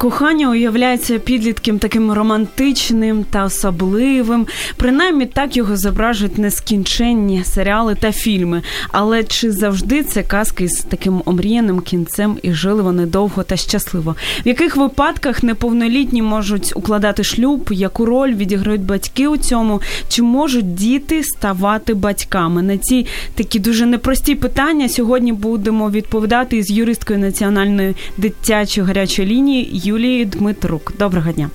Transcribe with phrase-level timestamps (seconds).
[0.00, 4.46] кохання уявляється підлітком таким романтичним та особливим.
[4.76, 8.62] Принаймні так його зображують нескінченні серіали та фільми.
[8.92, 14.16] Але чи завжди це казки з таким омріяним кінцем і жили вони довго та щасливо?
[14.44, 17.68] В яких випадках неповнолітні можуть укладати шлюб?
[17.70, 19.80] Яку роль відіграють батьки у цьому?
[20.08, 22.62] Чи можуть діти ставати батьками?
[22.62, 29.89] На ці такі дуже непрості питання сьогодні будемо відповідати із юристкою національної дитячої гарячої лінії.
[29.90, 30.92] Юлії Дмитрук.
[30.98, 31.50] Доброго дня.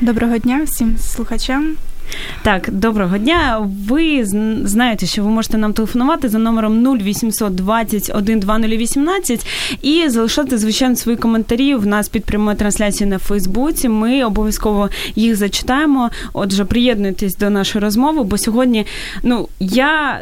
[0.00, 1.76] Доброго дня всім слухачам.
[2.42, 3.68] Так, доброго дня.
[3.88, 4.24] Ви
[4.64, 9.46] знаєте, що ви можете нам телефонувати за номером 0800 21 2018
[9.82, 13.88] і залишати, звичайно, свої коментарі в нас під прямою трансляцією на Фейсбуці.
[13.88, 16.10] Ми обов'язково їх зачитаємо.
[16.32, 18.86] Отже, приєднуйтесь до нашої розмови, бо сьогодні,
[19.22, 20.20] ну, я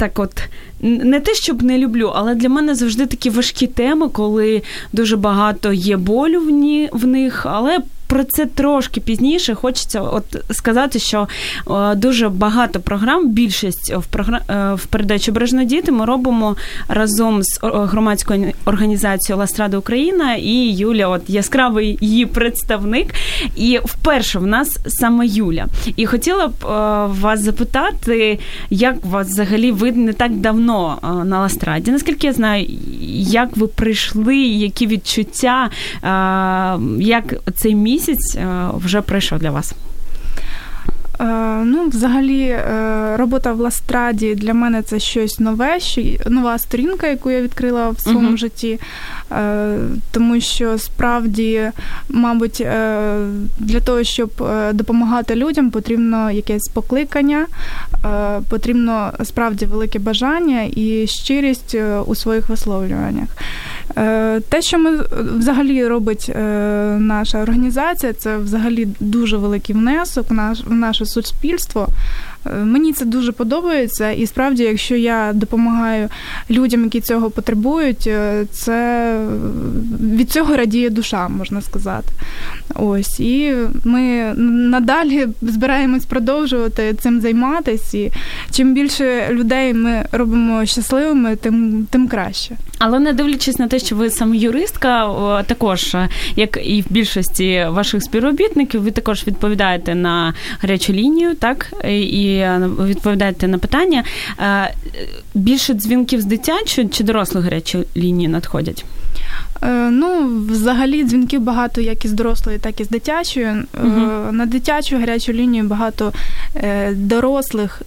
[0.00, 0.42] так от.
[0.80, 4.62] Не те, щоб не люблю, але для мене завжди такі важкі теми, коли
[4.92, 6.40] дуже багато є болю
[6.92, 7.78] в, них, але
[8.10, 9.54] про це трошки пізніше.
[9.54, 11.28] Хочеться от сказати, що
[11.70, 16.56] е, дуже багато програм, більшість в програм е, в передачі «Бережно діти ми робимо
[16.88, 23.14] разом з громадською організацією Ластрада Україна і Юля, от яскравий її представник.
[23.56, 25.66] І вперше в нас саме Юля.
[25.96, 26.66] І хотіла б е,
[27.20, 28.38] вас запитати,
[28.70, 31.90] як вас взагалі ви не так давно на Ластраді?
[31.90, 32.66] Наскільки я знаю,
[33.20, 35.70] як ви прийшли, які відчуття,
[36.98, 39.72] як цей місяць місяць е, вже пройшов для вас?
[41.20, 41.24] Е,
[41.64, 45.78] ну, взагалі, е, робота в Ластраді для мене це щось нове,
[46.26, 48.36] нова сторінка, яку я відкрила в своєму uh-huh.
[48.36, 48.80] житті.
[50.10, 51.70] Тому що справді,
[52.08, 52.66] мабуть,
[53.58, 54.30] для того, щоб
[54.72, 57.46] допомагати людям, потрібно якесь покликання,
[58.48, 61.76] потрібно справді велике бажання і щирість
[62.06, 63.28] у своїх висловлюваннях.
[63.96, 66.42] Е, те, що ми взагалі робить е,
[66.98, 70.26] наша організація, це взагалі дуже великий внесок
[70.66, 71.88] в наше суспільство.
[72.46, 76.08] Е, мені це дуже подобається, і справді, якщо я допомагаю
[76.50, 79.16] людям, які цього потребують, е, це
[80.00, 82.08] від цього радіє душа, можна сказати.
[82.74, 87.98] Ось і ми надалі збираємось продовжувати цим займатися.
[87.98, 88.10] І
[88.50, 92.56] чим більше людей ми робимо щасливими, тим тим краще.
[92.78, 95.14] Але не дивлячись на те, що ви саме юристка,
[95.46, 95.96] також
[96.36, 102.29] як і в більшості ваших співробітників, ви також відповідаєте на гарячу лінію, так і
[102.86, 104.04] відповідаєте на питання.
[104.40, 104.74] Е,
[105.34, 108.84] більше дзвінків з дитячої чи дорослої гарячої лінії надходять?
[109.62, 113.46] Е, ну, взагалі, дзвінків багато як із дорослої, так і з дитячої.
[113.46, 114.32] Uh-huh.
[114.32, 116.12] На дитячу гарячу лінію багато
[116.92, 117.82] дорослих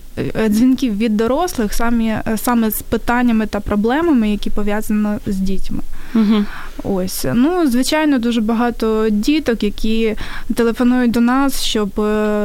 [0.48, 5.80] дзвінків від дорослих, самі, саме з питаннями та проблемами, які пов'язані з дітьми.
[6.16, 6.46] Uh-huh.
[6.84, 10.16] Ось, ну, звичайно, дуже багато діток, які
[10.56, 11.90] телефонують до нас, щоб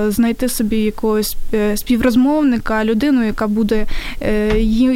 [0.08, 1.36] знайти собі якогось
[1.74, 3.86] співрозмовника, людину, яка буде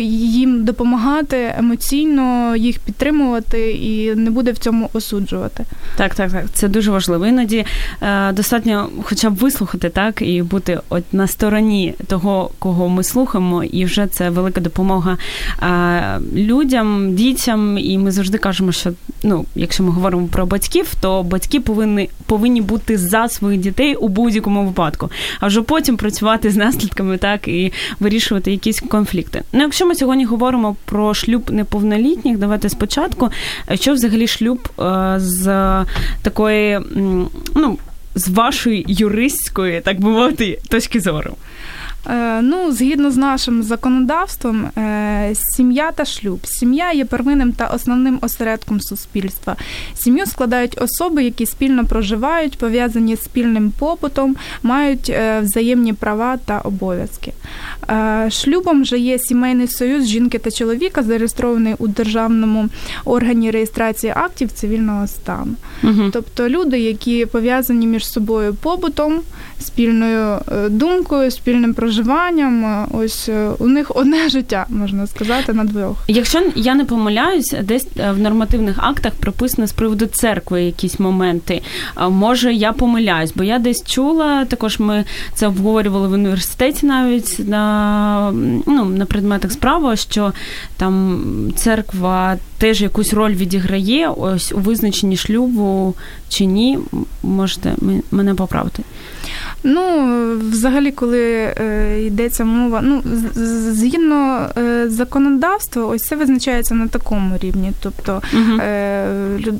[0.08, 5.64] їм допомагати емоційно, їх підтримувати і не буде в цьому осуджувати.
[5.96, 6.44] Так, так, так.
[6.52, 7.26] Це дуже важливо.
[7.26, 7.64] Іноді
[8.02, 13.64] е, достатньо, хоча б вислухати, так, і бути от на стороні того, кого ми слухаємо,
[13.64, 15.16] і вже це велика допомога
[15.62, 17.78] е, людям, дітям.
[17.78, 18.92] І ми завжди кажемо, що
[19.22, 24.08] ну, якщо ми говоримо про батьків, то батьки повинні повинні бути за своїх дітей у
[24.08, 25.10] будь-якому випадку,
[25.40, 29.42] а вже потім працювати з наслідками, так і вирішувати якісь конфлікти.
[29.52, 33.30] Ну, якщо ми сьогодні говоримо про шлюб неповнолітніх, давайте спочатку,
[33.74, 35.44] що взагалі взагалі шлюб е, з
[36.22, 36.80] такої,
[37.54, 37.78] ну,
[38.14, 41.36] з вашої юристської, так би мовити, точки зору?
[42.06, 46.40] Е, ну, згідно з нашим законодавством, е, сім'я та шлюб.
[46.44, 49.56] Сім'я є первинним та основним осередком суспільства.
[49.94, 56.58] Сім'ю складають особи, які спільно проживають, пов'язані з спільним побутом, мають е, взаємні права та
[56.58, 57.32] обов'язки.
[58.30, 62.68] Шлюбом же є сімейний союз жінки та чоловіка, зареєстрований у державному
[63.04, 65.54] органі реєстрації актів цивільного стану.
[65.82, 66.10] Угу.
[66.12, 69.20] Тобто люди, які пов'язані між собою побутом,
[69.62, 70.38] спільною
[70.70, 72.64] думкою, спільним проживанням.
[72.64, 76.04] Е, ось е, у них одне життя, можна сказати, на двох.
[76.08, 81.62] Якщо я не помиляюсь, десь е, в нормативних актах прописано з приводу церкви якісь моменти.
[82.10, 85.04] Може, я помиляюсь, бо я десь чула, також ми
[85.34, 88.32] це обговорювали в університеті навіть на
[88.66, 90.32] ну, на предметах справи, що
[90.76, 91.22] там
[91.56, 95.94] церква теж якусь роль відіграє ось у визначенні шлюбу
[96.28, 96.78] чи ні.
[97.22, 97.74] Можете
[98.10, 98.82] мене поправити.
[99.64, 100.08] Ну,
[100.50, 103.02] взагалі, коли е, йдеться мова, ну
[103.72, 107.72] згідно е, законодавства, ось це визначається на такому рівні.
[107.82, 108.22] Тобто
[108.60, 109.06] е,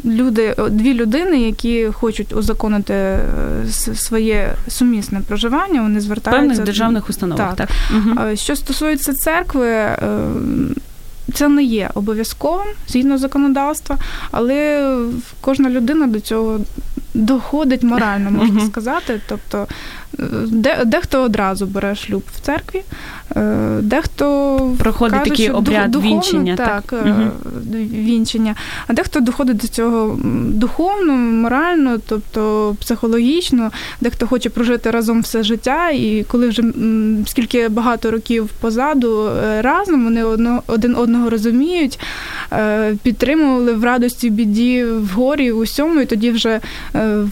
[0.05, 3.21] люди, дві людини, які хочуть узаконити е,
[3.95, 7.39] своє сумісне проживання, вони звертаються певних державних установ.
[7.39, 7.57] Так.
[7.57, 7.69] так.
[7.91, 8.37] Угу.
[8.37, 9.69] Що стосується церкви.
[9.69, 9.99] Е,
[11.35, 13.99] це не є обов'язковим згідно законодавства,
[14.31, 14.89] але
[15.41, 16.61] кожна людина до цього
[17.15, 19.21] доходить морально, можна сказати.
[19.27, 19.67] Тобто
[20.85, 22.83] дехто одразу бере шлюб в церкві,
[23.37, 27.31] е, дехто проходить каже, такий обряд духовно, вінчення, так, так угу.
[27.93, 28.55] вінчення,
[28.87, 30.19] а дехто доходить до цього
[30.49, 33.71] духовно, морально, тобто психологічно,
[34.01, 36.63] дехто хоче прожити разом все життя, і коли вже
[37.27, 41.99] скільки багато років позаду е, разом вони одно, один одного розуміють,
[43.03, 46.61] підтримували в радості, в біді, в горі, в усьому, і тоді вже
[46.95, 47.31] в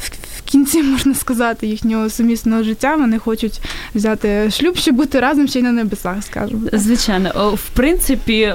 [0.50, 2.96] кінці можна сказати їхнього сумісного життя.
[2.96, 3.60] Вони хочуть
[3.94, 6.60] взяти шлюб, щоб бути разом ще й на небесах, скажімо.
[6.72, 8.54] Звичайно, в принципі,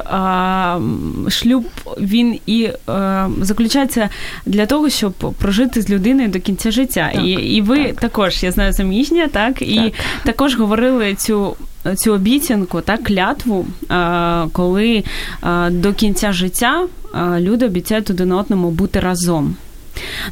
[1.29, 1.65] шлюб
[1.97, 2.69] він і
[3.41, 4.09] заключається
[4.45, 7.11] для того, щоб прожити з людиною до кінця життя.
[7.13, 7.99] Так, і і ви так.
[7.99, 9.93] також, я знаю, заміжня, так і так.
[10.23, 11.55] також говорили цю.
[11.95, 13.65] Цю обіцянку та клятву,
[14.51, 15.03] коли
[15.69, 16.87] до кінця життя
[17.39, 19.55] люди обіцяють один одному бути разом.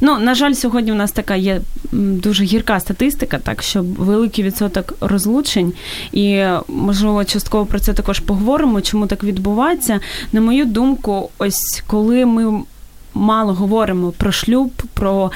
[0.02, 1.62] Ну, на жаль, сьогодні у нас така є
[1.92, 5.74] дуже гірка статистика, так що великий відсоток розлучень,
[6.12, 8.82] і можливо частково про це також поговоримо.
[8.82, 10.00] Чому так відбувається?
[10.32, 12.64] На мою думку, ось коли ми
[13.14, 15.32] мало говоримо про шлюб, про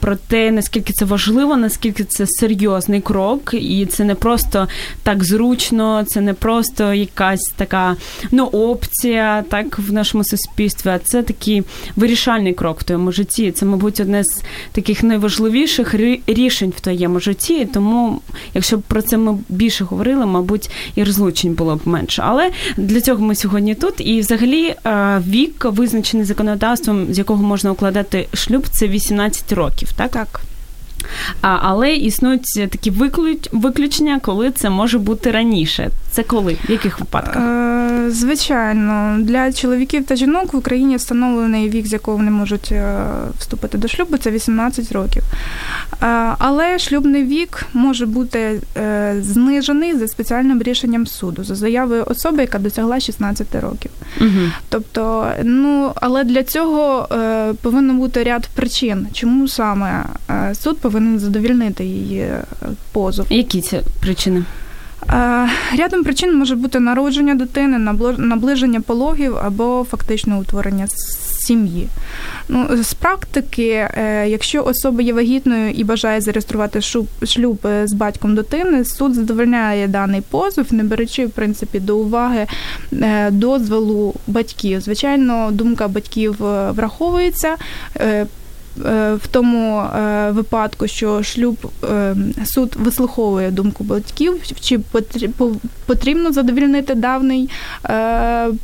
[0.00, 4.68] про те, наскільки це важливо, наскільки це серйозний крок, і це не просто
[5.02, 7.96] так зручно, це не просто якась така
[8.30, 11.62] ну, опція так в нашому суспільстві, а це такий
[11.96, 13.50] вирішальний крок в твоєму житті.
[13.52, 14.42] Це, мабуть, одне з
[14.72, 15.94] таких найважливіших
[16.26, 17.68] рішень в твоєму житті.
[17.74, 18.20] Тому,
[18.54, 22.22] якщо б про це ми більше говорили, мабуть, і розлучень було б менше.
[22.26, 23.94] Але для цього ми сьогодні тут.
[23.98, 24.74] І взагалі
[25.28, 30.10] вік визначений законодавством законодавством, з якого можна укладати шлюб, це 18 років, так?
[30.10, 30.40] Так.
[31.40, 32.90] А, Але існують такі
[33.52, 35.90] виключення, коли це може бути раніше.
[36.10, 36.56] Це коли?
[36.68, 37.42] В яких випадках?
[38.08, 43.04] Е, звичайно, для чоловіків та жінок в Україні встановлений вік, з якого вони можуть е,
[43.38, 45.22] вступити до шлюбу, це 18 років.
[46.02, 46.06] Е,
[46.38, 48.60] але шлюбний вік може бути
[49.20, 53.90] знижений за спеціальним рішенням суду, за заявою особи, яка досягла 16 років.
[54.20, 54.28] Угу.
[54.68, 57.08] Тобто, ну але для цього
[57.62, 60.04] повинно бути ряд причин, чому саме
[60.52, 62.28] суд повинен задовільнити її
[62.92, 63.26] позов.
[63.30, 64.44] Які це причини?
[65.06, 67.78] Е, рядом причин може бути народження дитини,
[68.18, 70.86] наближення пологів або фактичне утворення
[71.38, 71.88] сім'ї.
[72.48, 76.80] Ну, З практики, е, якщо особа є вагітною і бажає зареєструвати
[77.22, 82.46] шлюб е, з батьком дитини, суд задовольняє даний позов, не беручи в принципі до уваги
[83.30, 84.80] дозволу батьків.
[84.80, 86.36] Звичайно, думка батьків
[86.70, 87.56] враховується.
[88.86, 94.80] Е, в тому е, випадку, що шлюб е, суд вислуховує думку батьків, чи
[95.86, 97.50] потрібно задовільнити давний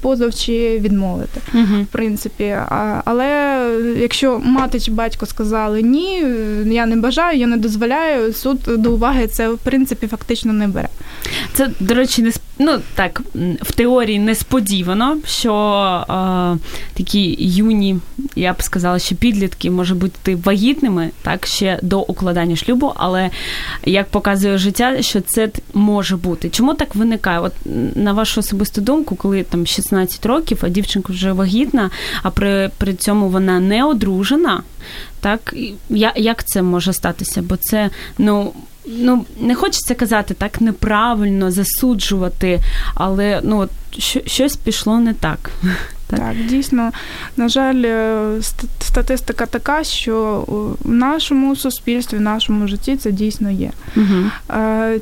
[0.01, 1.41] позов, чи відмовити.
[1.55, 1.83] Угу.
[1.83, 2.57] В принципі,
[3.05, 3.61] але
[4.01, 6.25] якщо мати чи батько сказали ні,
[6.67, 10.89] я не бажаю, я не дозволяю, суд до уваги це в принципі фактично не бере.
[11.53, 13.23] Це, до речі, не ну так
[13.63, 15.55] в теорії несподівано, що
[16.95, 17.99] такі юні,
[18.37, 23.31] я б сказала, що підлітки може бути бути вагітними так ще до укладання шлюбу, але
[23.85, 26.51] як показує життя, що це може бути.
[26.51, 27.41] Чому так виникає?
[27.41, 27.53] От
[27.95, 31.91] на вашу особисту думку, коли там 16 років, а дівчинка вже вагітна,
[32.23, 34.63] а при, при цьому вона не одружена,
[35.21, 35.55] так
[35.91, 37.43] я як це може статися?
[37.43, 38.53] Бо це ну
[38.87, 42.61] ну не хочеться казати так неправильно засуджувати,
[42.95, 43.69] але ну
[44.27, 45.51] щось пішло не так.
[46.07, 46.19] Так.
[46.21, 46.91] так, дійсно,
[47.37, 48.41] на жаль, е,
[48.81, 50.45] статистика така, що
[50.81, 53.71] в нашому суспільстві, в нашому житті це дійсно є.
[53.97, 54.31] Угу.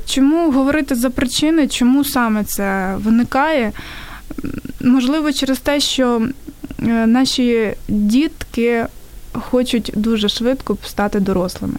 [0.07, 3.73] Чому говорити за причини, чому саме це виникає?
[4.81, 6.29] Можливо, через те, що
[6.83, 8.87] е, наші дітки
[9.33, 11.77] хочуть дуже швидко стати дорослими.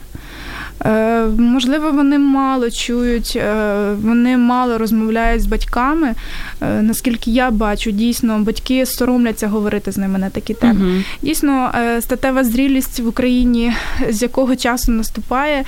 [0.86, 6.14] Е, можливо, вони мало чують, е, вони мало розмовляють з батьками.
[6.62, 10.86] Е, наскільки я бачу, дійсно батьки соромляться говорити з ними на такі теми.
[10.86, 13.74] uh Дійсно, статева зрілість в Україні
[14.10, 15.64] з якого часу наступає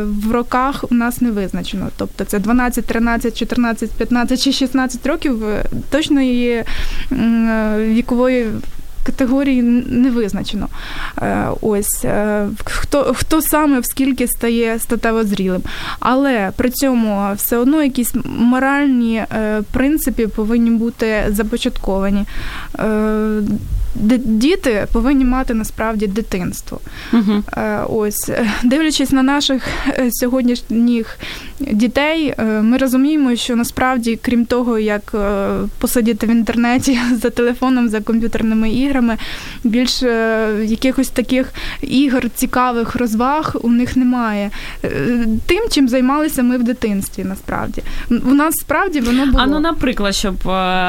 [0.00, 1.88] в роках у нас не визначено.
[1.96, 5.42] Тобто це 12, 13, 14, 15 чи 16 років
[5.90, 6.64] точної
[7.78, 8.46] вікової
[9.04, 10.68] категорії не визначено.
[11.22, 15.62] Е, ось е, хто хто саме в скільки стає статево зрілим.
[16.00, 22.24] Але при цьому все одно якісь моральні е, принципи повинні бути започатковані
[23.94, 26.80] діти повинні мати насправді дитинство.
[27.12, 27.42] Угу.
[27.88, 31.18] Ось, е, дивлячись на наших е, сьогоднішніх
[31.60, 35.14] дітей, ми розуміємо, що насправді, крім того, як
[35.78, 39.16] посидіти в інтернеті за телефоном, за комп'ютерними іграми,
[39.64, 40.02] більш
[40.62, 44.50] якихось таких ігор, цікавих розваг у них немає.
[45.46, 47.82] Тим, чим займалися ми в дитинстві, насправді.
[48.10, 49.38] У нас справді воно було.
[49.38, 50.34] А ну, наприклад, щоб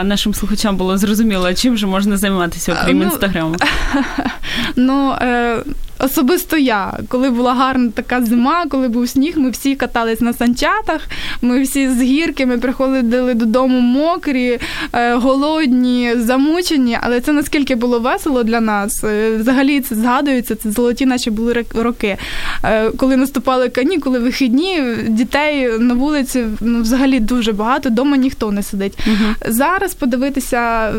[0.06, 3.56] нашим слухачам було зрозуміло, чим же можна займатися окрім ну, інстаграму?
[4.76, 5.64] Ну, е,
[6.00, 11.02] Особисто я, коли була гарна така зима, коли був сніг, ми всі катались на санчатах,
[11.42, 14.60] ми всі з гірки, ми приходили додому мокрі,
[14.94, 16.98] е, голодні, замучені.
[17.02, 19.04] Але це наскільки було весело для нас.
[19.04, 22.18] Е, взагалі це згадується, це золоті наші були роки.
[22.64, 28.64] Е, коли наступали канікули, вихідні, дітей на вулиці ну, взагалі дуже багато, вдома ніхто не
[28.64, 28.98] сидить.
[29.08, 29.36] Угу.
[29.46, 30.94] Зараз подивитися,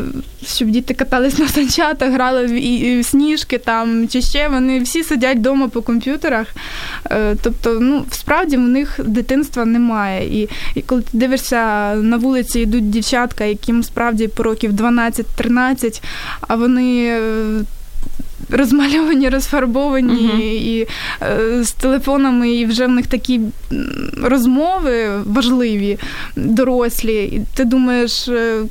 [0.45, 5.67] щоб діти катались на санчатах, грали в сніжки там чи ще вони всі сидять вдома
[5.67, 6.47] по комп'ютерах.
[7.11, 10.41] Е, тобто, ну, справді в них дитинства немає.
[10.41, 16.01] І і коли ти дивишся на вулиці, йдуть дівчатка, яким справді по років 12-13,
[16.41, 17.05] а вони.
[17.05, 17.63] Е,
[18.49, 20.41] розмальовані, розфарбовані uh-huh.
[20.41, 20.87] і
[21.21, 23.41] е, з телефонами, і вже в них такі
[24.23, 25.97] розмови важливі,
[26.35, 27.23] дорослі.
[27.23, 28.61] І ти думаєш, е,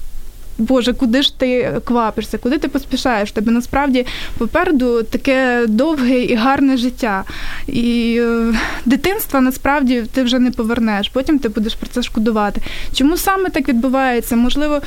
[0.58, 3.32] Боже, куди ж ти квапишся, куди ти поспішаєш?
[3.32, 4.06] Тебе насправді
[4.38, 7.24] попереду таке довге і гарне життя.
[7.66, 11.08] І е, дитинства насправді ти вже не повернеш.
[11.08, 12.60] Потім ти будеш про це шкодувати.
[12.94, 14.36] Чому саме так відбувається?
[14.36, 14.80] Можливо,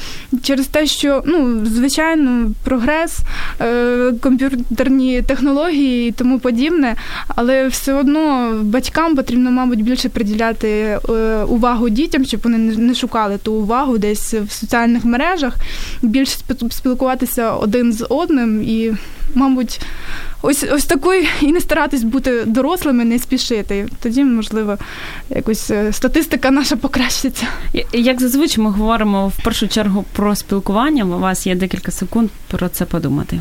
[0.43, 3.19] через те, що ну, звичайно, прогрес,
[3.61, 6.95] е, комп'ютерні технології і тому подібне,
[7.27, 13.37] але все одно батькам потрібно, мабуть, більше приділяти е, увагу дітям, щоб вони не шукали
[13.37, 15.58] ту увагу десь в соціальних мережах
[16.01, 16.37] більше
[16.69, 18.93] спілкуватися один з одним і,
[19.35, 19.81] мабуть,
[20.41, 23.87] ось ось такою і не старатись бути дорослими, не спішити.
[24.03, 24.77] Тоді, можливо,
[25.29, 27.47] якось е, статистика наша покращиться.
[27.93, 32.69] Як зазвичай ми говоримо в першу чергу про спілкування, у вас є декілька секунд про
[32.69, 33.39] це подумати.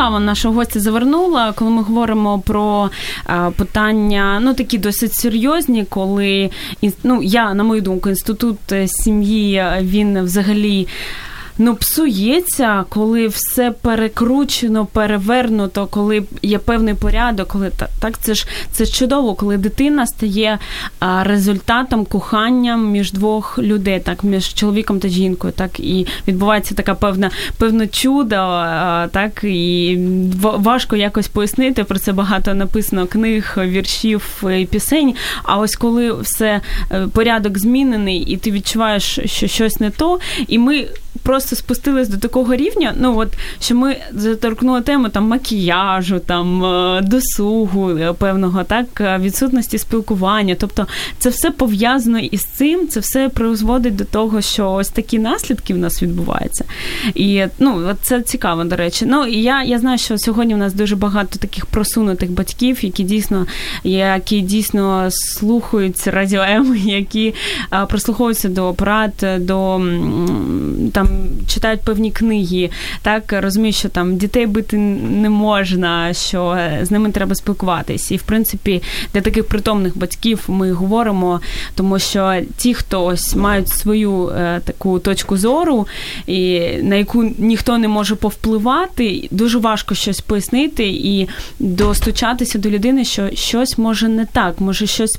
[0.00, 2.90] Цікаво наша гостя завернула, коли ми говоримо про
[3.24, 6.50] а, питання, ну такі досить серйозні, коли
[7.04, 10.88] ну я на мою думку, інститут е, сім'ї він взагалі
[11.60, 18.86] ну псується, коли все перекручено, перевернуто, коли є певний порядок, коли так це ж це
[18.86, 20.58] чудово, коли дитина стає
[21.22, 27.30] результатом коханням між двох людей, так між чоловіком та жінкою, так і відбувається така певна
[27.58, 28.36] певне чудо,
[29.12, 29.98] так і
[30.42, 31.84] важко якось пояснити.
[31.84, 35.14] Про це багато написано книг, віршів і пісень.
[35.42, 36.60] А ось коли все
[36.92, 40.86] е, порядок змінений, і ти відчуваєш, що щось не то, і ми
[41.22, 43.28] просто спустились до такого рівня, ну от
[43.60, 50.56] що ми заторкнули тему там макіяжу, там е, досугу е, певного, так, е, відсутності спілкування.
[50.58, 50.86] Тобто
[51.18, 55.78] це все пов'язано із цим, це все призводить до того, що ось такі наслідки в
[55.78, 56.64] нас відбуваються.
[57.14, 59.06] І ну, це цікаво, до речі.
[59.06, 63.02] Ну і я я знаю, що сьогодні в нас дуже багато таких просунутих батьків, які
[63.02, 63.46] дійсно
[63.84, 67.34] які дійсно слухають радіо М, які
[67.88, 69.80] прислуховуються до порад, до
[70.92, 71.08] там
[71.46, 72.70] читають певні книги,
[73.02, 78.10] так розуміють, що там дітей бити не можна, що з ними треба спілкуватись.
[78.10, 78.82] І в принципі
[79.14, 81.40] для таких притомних батьків ми говоримо,
[81.74, 85.86] тому що ті, хто ось мають свою е, таку точку зору,
[86.26, 93.04] і на яку ніхто не може повпливати, дуже важко щось пояснити і достучатися до людини,
[93.04, 95.18] що щось може не так, може щось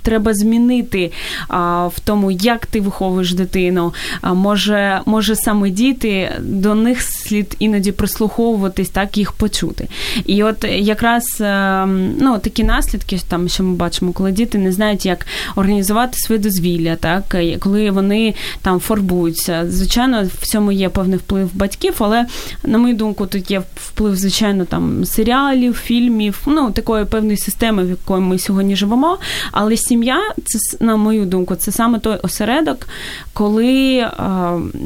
[0.00, 1.12] треба змінити
[1.48, 3.94] а, в тому, як ти виховуєш дитину.
[4.20, 9.88] А, може, може саме діти до них слід іноді прислуховуватись, так їх почути.
[10.26, 14.72] І от якраз а, ем, ну, такі наслідки, там, що ми бачимо, коли діти не
[14.72, 15.26] знають, як
[15.56, 19.64] організувати своє дозвілля, так коли вони там фарбуються.
[19.68, 22.26] Звичайно, в цьому є певний вплив батьків, але
[22.64, 27.90] на мою думку, тут є вплив, звичайно, там серіалів, фільмів, ну такої певної системи, в
[27.90, 29.18] якої ми сьогодні живемо.
[29.52, 29.99] Але сім'я,
[30.44, 32.88] це на мою думку, це саме той осередок,
[33.32, 34.06] коли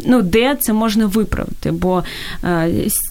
[0.07, 2.05] ну, де це можна виправити, бо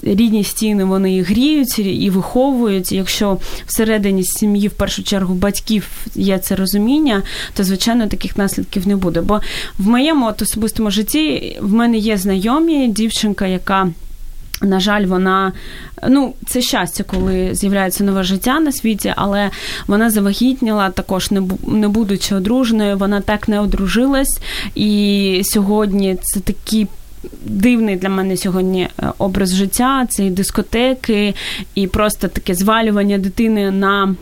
[0.04, 2.92] рідні стіни вони і гріють і виховують.
[2.92, 8.96] Якщо всередині сім'ї, в першу чергу, батьків є це розуміння, то звичайно таких наслідків не
[8.96, 9.22] буде.
[9.22, 9.42] Бо
[9.80, 13.90] в моєму от особистому житті в мене є знайомі дівчинка, яка.
[14.64, 15.52] На жаль, вона
[16.10, 19.50] ну це щастя, коли з'являється нове життя на світі, але
[19.88, 24.40] вона завагітніла також, не не будучи одруженою, вона так не одружилась.
[24.76, 26.88] І сьогодні це такий
[27.46, 31.34] дивний для мене сьогодні е, образ життя, це і дискотеки,
[31.76, 34.16] і просто таке звалювання дитини на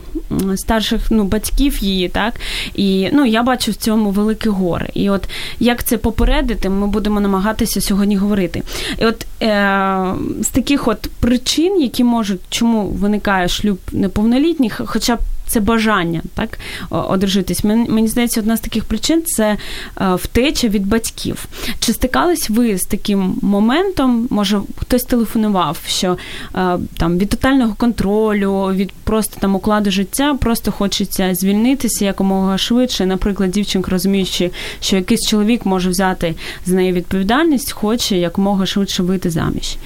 [0.56, 2.34] старших ну, батьків її, так.
[2.74, 4.88] І ну, я бачу в цьому велике горе.
[4.94, 5.28] І от
[5.60, 8.62] як це попередити, ми будемо намагатися сьогодні говорити.
[8.98, 15.18] І от е, з таких от причин, які можуть, чому виникає шлюб неповнолітніх, хоча б
[15.52, 16.58] це бажання так
[16.90, 17.64] одружитись.
[17.64, 19.56] Мені здається, одна з таких причин це
[20.00, 21.46] е, втеча від батьків.
[21.80, 24.26] Чи стикались ви з таким моментом?
[24.30, 26.16] Може, хтось телефонував, що
[26.54, 33.06] е, там від тотального контролю, від просто там укладу життя, просто хочеться звільнитися якомога швидше.
[33.06, 36.34] Наприклад, дівчинка, розуміючи, що якийсь чоловік може взяти
[36.66, 39.76] з неї відповідальність, хоче якомога швидше вийти заміж.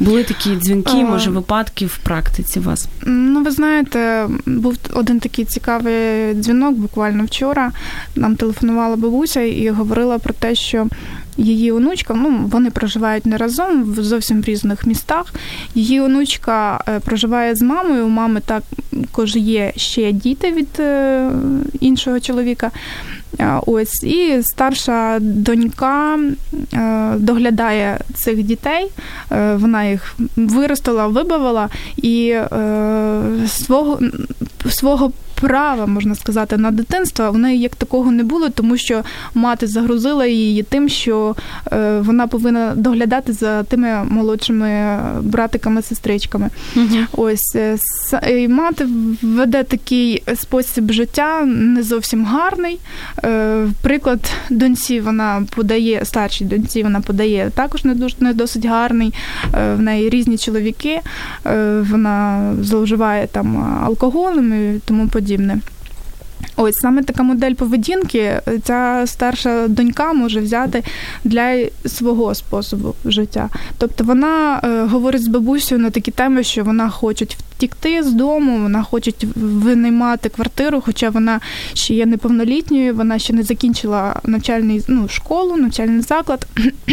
[0.00, 2.88] Були такі дзвінки, може, випадки в практиці вас?
[3.06, 7.72] Ну, ви знаєте, був один такий цікавий дзвінок буквально вчора.
[8.16, 10.86] Нам телефонувала бабуся і говорила про те, що
[11.36, 15.34] її онучка, ну вони проживають не разом, в зовсім різних містах.
[15.74, 18.06] Її онучка е, проживає з мамою.
[18.06, 21.30] У мами також є ще діти від е,
[21.80, 22.70] іншого чоловіка.
[23.66, 26.18] Ось і старша донька
[26.72, 28.88] е, доглядає цих дітей,
[29.32, 32.48] е, вона їх виростила, вибавила і е,
[33.48, 34.00] свого
[34.70, 39.02] свого права, можна сказати, на дитинство в неї як такого не було, тому що
[39.34, 41.36] мати загрузила її тим, що
[41.72, 46.50] е, вона повинна доглядати за тими молодшими братиками-сестричками.
[46.76, 46.86] Угу.
[47.16, 47.78] Ось е,
[48.28, 48.86] і мати
[49.22, 52.78] веде такий спосіб життя не зовсім гарний.
[53.24, 59.14] Е, приклад доньці вона подає, старшій доньці вона подає також не дуже не досить гарний.
[59.52, 61.00] В неї різні чоловіки,
[61.90, 65.58] вона зловживає там алкоголем і тому подібне подібне.
[66.56, 70.82] Ось саме така модель поведінки ця старша донька може взяти
[71.24, 73.48] для свого способу життя.
[73.78, 77.26] Тобто вона е, говорить з бабусею на такі теми, що вона хоче
[77.58, 81.40] втікти з дому, вона хоче винаймати квартиру, хоча вона
[81.74, 86.46] ще є неповнолітньою, вона ще не закінчила навчальний ну, школу, навчальний заклад.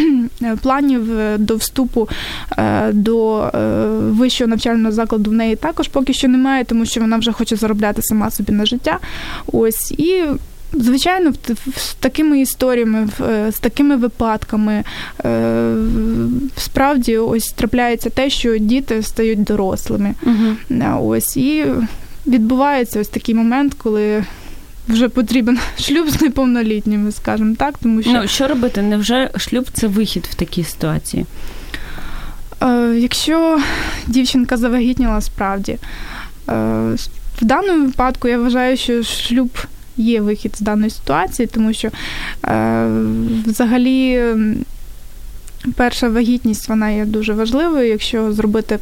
[0.62, 2.10] Планів е, до вступу
[2.58, 7.18] е, до е, вищого навчального закладу в неї також поки що немає, тому що вона
[7.18, 9.00] вже хоче заробляти сама собі на життя.
[9.48, 10.24] Ось і.
[10.74, 11.34] Звичайно,
[11.78, 13.10] з такими історіями,
[13.52, 14.84] з такими випадками
[16.58, 20.14] справді ось трапляється те, що діти стають дорослими.
[20.24, 20.80] Угу.
[21.02, 21.66] Ось і
[22.28, 24.24] відбувається ось такий момент, коли.
[24.88, 28.82] Вже потрібен шлюб з неповнолітніми, скажімо так, тому що ну що робити?
[28.82, 31.26] Невже шлюб це вихід в такій ситуації?
[32.64, 33.60] Е, Якщо
[34.08, 35.80] дівчинка завагітніла справді, е,
[37.42, 39.50] в даному випадку я вважаю, що шлюб
[39.98, 41.90] є вихід з даної ситуації, тому що
[42.46, 42.88] е,
[43.46, 44.24] взагалі.
[45.76, 48.80] Перша вагітність вона є дуже важливою, якщо зробити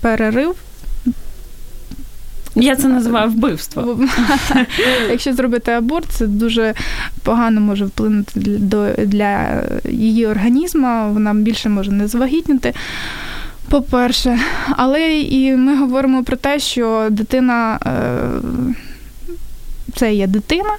[0.00, 0.54] перерив.
[2.54, 3.98] Я це називаю вбивство.
[5.10, 6.74] Якщо зробити аборт, це дуже
[7.22, 8.40] погано може вплинути
[8.98, 12.74] для її організму, вона більше може не завагітніти.
[13.68, 14.38] По-перше,
[14.70, 17.78] але і ми говоримо про те, що дитина
[19.94, 20.76] це є дитина,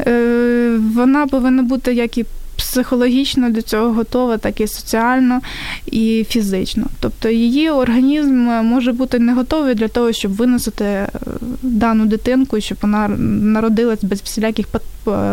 [0.00, 2.24] е, вона повинна бути як і
[2.70, 5.40] психологічно до цього готова, так і соціально
[5.86, 6.86] і фізично.
[7.00, 11.08] Тобто її організм може бути не готовий для того, щоб виносити е,
[11.62, 13.08] дану дитинку, щоб вона
[13.42, 14.66] народилась без всіляких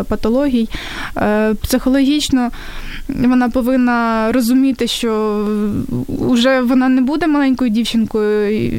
[0.08, 0.70] патологій.
[1.18, 2.52] Е, психологічно
[3.08, 5.46] вона повинна розуміти, що
[6.08, 8.76] вже вона не буде маленькою дівчинкою,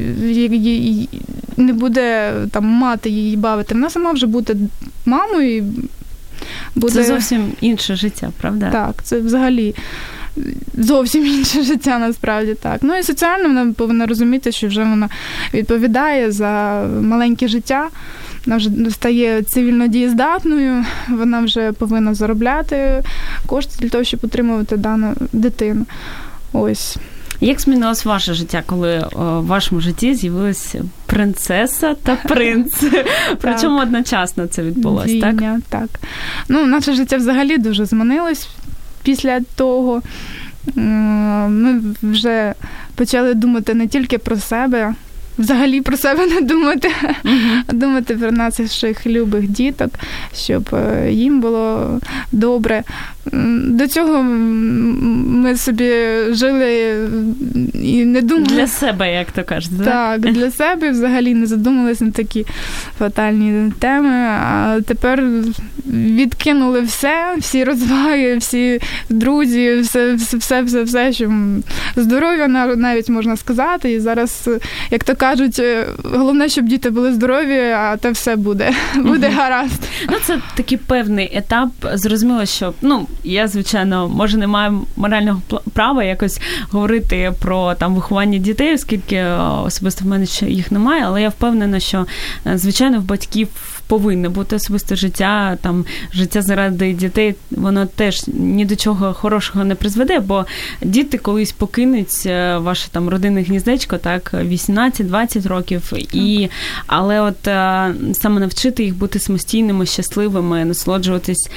[1.57, 3.73] не буде там мати її бавити.
[3.73, 4.55] Вона сама вже буде
[5.05, 5.65] мамою.
[6.75, 6.93] Буде...
[6.93, 8.69] Це зовсім інше життя, правда?
[8.71, 9.75] Так, це взагалі.
[10.77, 12.79] Зовсім інше життя насправді так.
[12.81, 15.09] Ну і соціально вона повинна розуміти, що вже вона
[15.53, 17.89] відповідає за маленьке життя,
[18.45, 23.03] вона вже стає цивільно дієздатною, вона вже повинна заробляти
[23.45, 25.85] кошти для того, щоб утримувати дану дитину.
[26.53, 26.97] Ось.
[27.41, 32.83] Як змінилось ваше життя, коли в вашому житті з'явилася принцеса та принц?
[33.41, 35.35] Причому одночасно це відбулося, так?
[35.69, 35.89] Так.
[36.49, 38.47] Ну, наше життя взагалі дуже змінилось
[39.03, 40.01] після того.
[40.75, 42.53] Ми вже
[42.95, 44.93] почали думати не тільки про себе,
[45.37, 46.91] взагалі про себе не думати,
[47.67, 49.91] а думати про наших любих діток,
[50.35, 51.99] щоб е, їм було
[52.31, 52.83] добре.
[53.67, 55.93] До цього ми собі
[56.29, 56.95] жили
[57.73, 58.47] і не думали.
[58.47, 59.85] Для себе, як то кажуть.
[59.85, 62.45] Так, для себе взагалі не задумалися на такі
[62.99, 64.09] фатальні теми.
[64.09, 65.23] А тепер
[65.93, 71.31] відкинули все, всі розваги, всі друзі, все, все, все, все, що
[71.95, 73.91] здоров'я навіть можна сказати.
[73.91, 74.49] І зараз,
[74.91, 75.61] як то кажуть,
[76.03, 78.71] головне, щоб діти були здорові, а те все буде.
[78.95, 79.83] Буде гаразд.
[80.09, 81.69] Ну, це такий певний етап.
[81.93, 85.41] Зрозуміло, що ну я, звичайно, може не маю морального
[85.73, 86.39] права якось
[86.71, 91.29] говорити про там виховання дітей, оскільки е, особисто в мене ще їх немає, але я
[91.29, 92.05] впевнена, що
[92.47, 93.47] е, звичайно в батьків
[93.87, 99.75] повинне бути особисте життя, там життя заради дітей, воно теж ні до чого хорошого не
[99.75, 100.45] призведе, бо
[100.81, 106.49] діти колись покинуть е, ваше там родинне гніздечко, так 18-20 років, і
[106.87, 107.43] але от
[108.13, 111.49] саме навчити їх бути самостійними, щасливими, насолоджуватись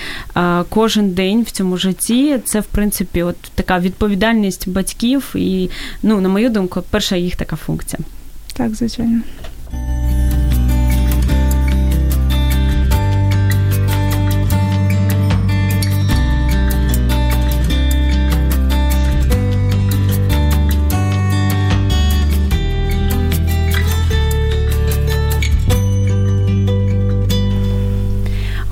[0.68, 2.38] кожен день в цьому житті.
[2.44, 5.70] Це в принципі от така відповідальність батьків, і
[6.02, 8.00] ну на мою думку, перша їх така функція.
[8.52, 9.20] Так, звичайно.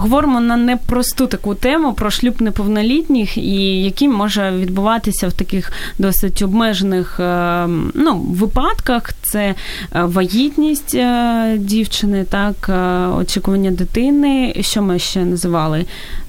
[0.09, 6.43] Говоримо на непросту таку тему про шлюб неповнолітніх і який може відбуватися в таких досить
[6.43, 9.13] обмежених е, ну, випадках.
[9.23, 9.55] Це е,
[9.93, 12.71] вагітність е, дівчини, так,
[13.19, 14.55] очікування дитини.
[14.61, 15.85] Що ми ще називали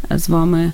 [0.09, 0.71] з вами?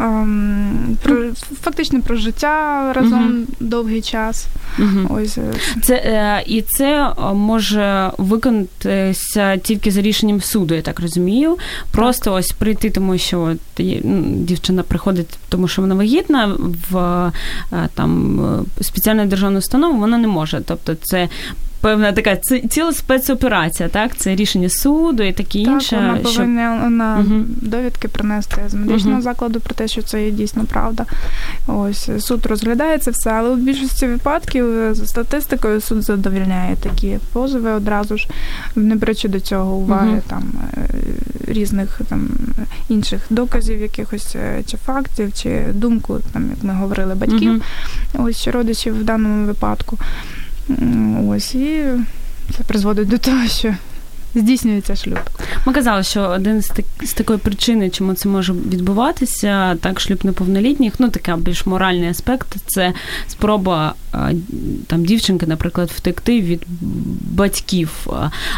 [0.00, 1.16] Ем, про
[1.62, 4.46] фактично про життя разом uh довгий час.
[4.78, 10.82] uh Ось е, це е, і це е, може виконатися тільки за рішенням суду, я
[10.82, 11.56] так розумію.
[11.90, 12.34] Просто так.
[12.34, 13.58] ось прийти, тому що от,
[14.04, 16.56] ну, дівчина приходить, тому що вона вагітна
[16.90, 17.32] в
[17.94, 18.40] там
[18.80, 20.60] спеціальну державну установу, вона не може.
[20.66, 21.28] Тобто, це
[21.86, 22.36] певна така
[22.68, 24.16] ціла спецоперація, так?
[24.16, 25.90] Це рішення суду і таке інше.
[25.90, 26.90] Так, вона повинна що...
[26.90, 27.44] на угу.
[27.46, 29.22] довідки принести з медичного угу.
[29.22, 31.04] закладу про те, що це є дійсно правда.
[31.66, 37.70] Ось суд розглядає це все, але в більшості випадків за статистикою суд задовільняє такі позови
[37.70, 38.28] одразу ж,
[38.76, 40.22] не беручи до цього уваги угу.
[40.26, 40.88] там е,
[41.48, 42.28] різних там
[42.88, 47.62] інших доказів, якихось е, чи фактів, чи думку, там як ми говорили, батьків,
[48.14, 49.98] ось родичів в даному випадку.
[51.28, 51.84] Ось і
[52.56, 53.74] це призводить до того, що
[54.36, 55.18] здійснюється шлюб.
[55.66, 60.18] Ми казали, що один з так з такої причини, чому це може відбуватися, так шлюб
[60.24, 62.92] неповнолітніх, ну така більш моральний аспект, це
[63.28, 63.94] спроба
[64.86, 66.62] там дівчинки, наприклад, втекти від
[67.30, 68.06] батьків.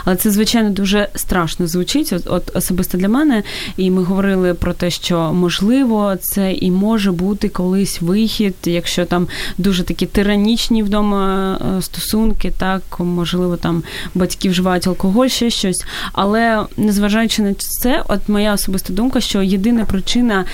[0.05, 2.13] Але це, звичайно, дуже страшно звучить.
[2.13, 3.43] От, от особисто для мене.
[3.77, 9.29] І ми говорили про те, що можливо це і може бути колись вихід, якщо там
[9.59, 13.83] дуже такі тиранічні вдома е, стосунки, так можливо, там
[14.15, 15.87] батьки вживають алкоголь, ще щось.
[16.13, 20.45] Але незважаючи на це, от моя особиста думка, що єдина причина,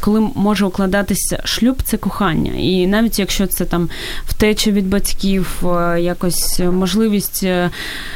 [0.00, 2.52] коли може укладатися шлюб, це кохання.
[2.58, 3.88] І навіть якщо це там
[4.26, 7.46] втеча від батьків, е, якось можливість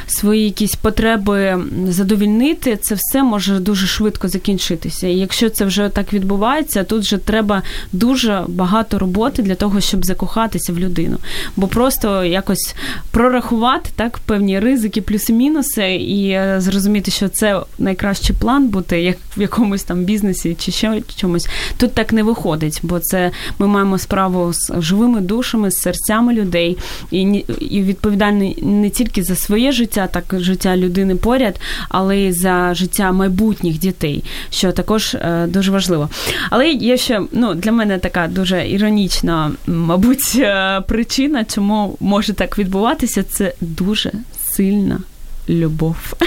[0.07, 5.07] свої якісь потреби задовільнити, це все може дуже швидко закінчитися.
[5.07, 10.05] І якщо це вже так відбувається, тут вже треба дуже багато роботи для того, щоб
[10.05, 11.17] закохатися в людину.
[11.55, 12.75] Бо просто якось
[13.11, 19.83] прорахувати так певні ризики, плюси-мінуси, і зрозуміти, що це найкращий план бути, як в якомусь
[19.83, 21.47] там бізнесі чи ще чомусь.
[21.77, 26.77] Тут так не виходить, бо це ми маємо справу з живими душами, з серцями людей,
[27.11, 27.21] і
[27.59, 33.11] і відповідальний не тільки за своє життя, так життя людини поряд, але й за життя
[33.11, 36.09] майбутніх дітей, що також е, дуже важливо.
[36.49, 42.57] Але є ще ну для мене така дуже іронічна, мабуть, е, причина, чому може так
[42.57, 44.11] відбуватися, це дуже
[44.51, 44.99] сильна
[45.49, 46.13] любов.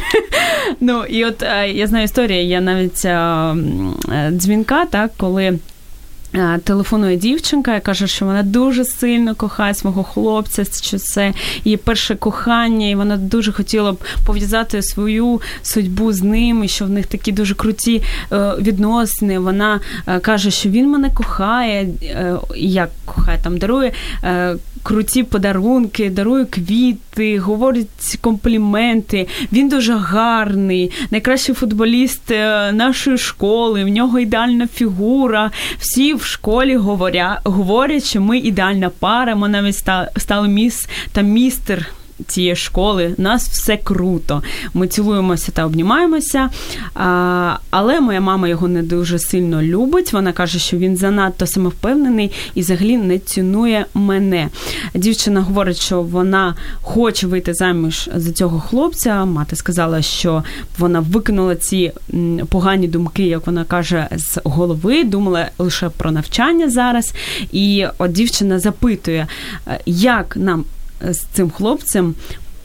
[0.81, 3.07] Ну і от е, я знаю історію, я навіть
[4.37, 5.59] дзвінка, так, коли.
[6.65, 11.33] Телефонує дівчинка і каже, що вона дуже сильно кохає свого хлопця, що це
[11.65, 16.85] її перше кохання, і вона дуже хотіла б пов'язати свою судьбу з ним, і що
[16.85, 18.03] в них такі дуже круті
[18.33, 19.39] е, відносини.
[19.39, 23.93] Вона е, каже, що він мене кохає, е, як кохає там дарує
[24.83, 29.27] круті подарунки, дарує квіти, говорить компліменти.
[29.53, 33.85] Він дуже гарний, найкращий футболіст е, нашої школи.
[33.85, 35.51] В нього ідеальна фігура.
[35.79, 39.35] Всі в школі говорять, говорять, що ми ідеальна пара.
[39.35, 39.77] Ми навіть
[40.17, 41.87] стали міс та містер
[42.27, 44.43] цієї школи, у нас все круто.
[44.75, 46.51] Ми цілуємося та обнімаємося.
[47.71, 50.13] Але моя мама його не дуже сильно любить.
[50.13, 54.49] Вона каже, що він занадто самовпевнений і взагалі не цінує мене.
[54.95, 59.25] Дівчина говорить, що вона хоче вийти заміж за цього хлопця.
[59.25, 60.45] Мати сказала, що
[60.79, 61.93] вона викинула ці
[62.49, 67.13] погані думки, як вона каже, з голови, думала лише про навчання зараз.
[67.53, 69.27] І от дівчина запитує,
[69.87, 70.65] як нам
[71.11, 72.15] з цим хлопцем.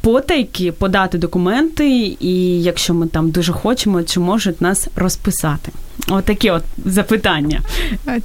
[0.02, 5.71] Потайки подати документи, і якщо ми там дуже хочемо, чи можуть нас розписати?
[6.10, 7.62] Отакі от запитання.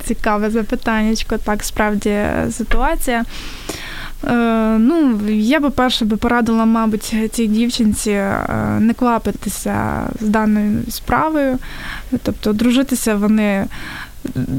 [0.04, 1.16] Цікаве запитання.
[1.44, 3.24] Так, справді ситуація.
[4.24, 4.34] Е,
[4.78, 8.46] ну, я би перше би порадила, мабуть, цій дівчинці е,
[8.80, 11.58] не квапитися з даною справою,
[12.22, 13.66] тобто дружитися вони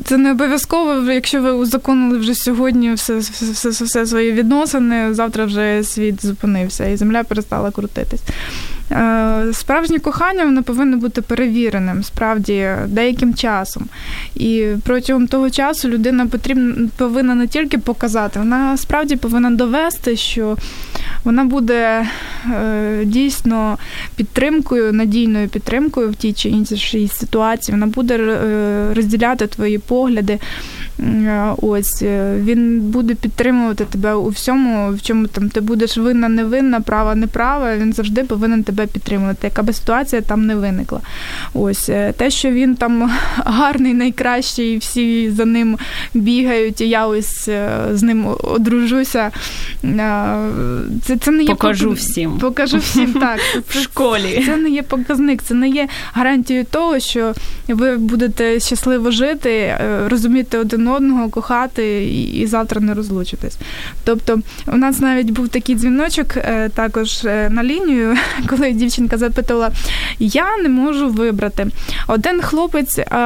[0.05, 5.45] це не обов'язково, якщо ви узаконили вже сьогодні все, все, все, все свої відносини, завтра
[5.45, 8.21] вже світ зупинився і земля перестала крутитись.
[8.91, 13.85] Е, справжнє кохання воно повинно бути перевіреним справді деяким часом.
[14.35, 20.57] І протягом того часу людина потрібна повинна не тільки показати, вона справді повинна довести, що
[21.23, 22.07] вона буде
[22.45, 23.77] е, дійсно
[24.15, 27.73] підтримкою, надійною підтримкою в тій чи іншій ситуації.
[27.73, 30.39] Вона буде е, розділяти твої погляди.
[31.61, 32.03] Ось
[32.37, 37.77] він буде підтримувати тебе у всьому, в чому там ти будеш винна, невинна, права, неправа.
[37.77, 41.01] Він завжди повинен тебе підтримувати, яка би ситуація там не виникла.
[41.53, 45.77] Ось е, те, що він там гарний, найкращий, і всі за ним
[46.13, 49.31] бігають, і я ось е, з ним одружуся.
[51.01, 51.97] Це це не є покажу пок...
[51.97, 52.37] всім.
[52.37, 53.39] Покажу всім так.
[53.69, 54.43] В школі.
[54.45, 57.33] Це не є показник, це не є гарантією того, що
[57.67, 63.57] ви будете щасливо жити, е, розуміти один одного, кохати і, і завтра не розлучитись.
[64.03, 66.37] Тобто, у нас навіть був такий дзвіночок
[66.73, 68.17] також на лінію,
[68.47, 69.71] коли дівчинка запитувала:
[70.19, 71.67] я не можу вибрати.
[72.07, 73.17] Один хлопець а,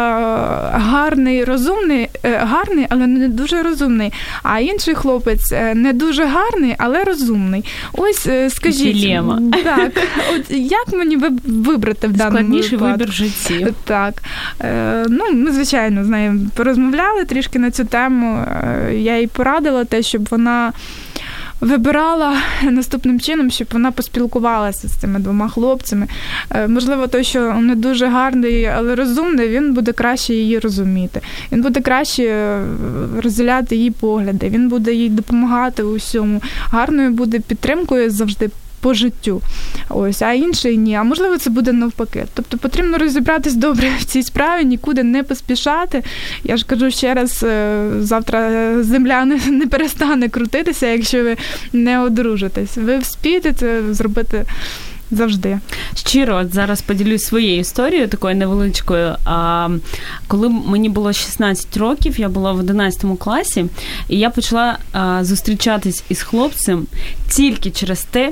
[0.74, 4.13] гарний, розумний, е, гарний, але не дуже розумний.
[4.44, 7.65] А інший хлопець е, не дуже гарний, але розумний.
[7.94, 9.41] Ось е, скажіть, Дилема.
[9.63, 9.91] так,
[10.36, 13.68] от як мені вибрати в даному Складніший вибір в житті.
[13.84, 14.13] Так.
[15.10, 18.45] Ну, Ми, звичайно, з нею порозмовляли трішки на цю тему.
[18.91, 20.73] Я їй порадила те, щоб вона
[21.62, 26.08] вибирала наступним чином, щоб вона поспілкувалася з цими двома хлопцями.
[26.49, 31.21] Е, можливо, той, що не дуже гарний, але розумний, він буде краще її розуміти.
[31.51, 32.65] Він буде краще е,
[33.23, 36.41] розділяти її погляди, він буде їй допомагати у всьому.
[36.69, 38.49] Гарною буде підтримкою завжди
[38.86, 39.41] по життю.
[39.89, 40.95] Ось, а інший ні.
[40.95, 42.26] А можливо, це буде навпаки.
[42.34, 46.04] Тобто потрібно розібратись добре в цій справі, нікуди не поспішати.
[46.43, 51.38] Я ж кажу ще раз: е, завтра земля не, не перестане крутитися, якщо ви
[51.74, 52.78] не одружитесь.
[52.78, 54.45] Ви вспієте це зробити.
[55.12, 55.60] Завжди
[55.95, 59.15] щиро от зараз поділюсь своєю історією, такою невеличкою.
[59.26, 59.69] А
[60.28, 63.65] коли мені було 16 років, я була в 11 класі,
[64.10, 66.88] і я почала а, зустрічатись із хлопцем
[67.30, 68.32] тільки через те,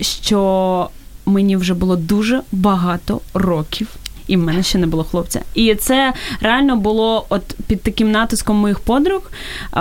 [0.00, 0.90] що
[1.26, 3.88] мені вже було дуже багато років.
[4.30, 5.40] і в мене ще не було хлопця.
[5.54, 9.30] І це реально було от під таким натиском моїх подруг.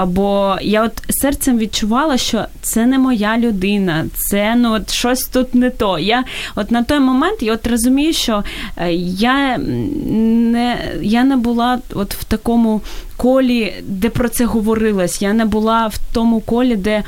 [0.06, 5.56] Бо я от серцем відчувала, що це не моя людина, це ну от щось тут
[5.56, 6.00] не то.
[6.00, 6.24] Я
[6.56, 8.44] от на той момент я от розумію, що
[8.78, 12.82] е, я не я не була от в такому
[13.20, 15.22] колі, де про це говорилось.
[15.22, 17.04] Я не була в тому колі, де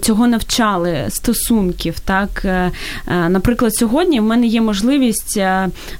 [0.00, 2.00] цього навчали стосунків.
[2.00, 2.70] Так, е,
[3.08, 5.40] е, наприклад, сьогодні в мене є можливість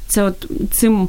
[0.09, 1.09] це от цим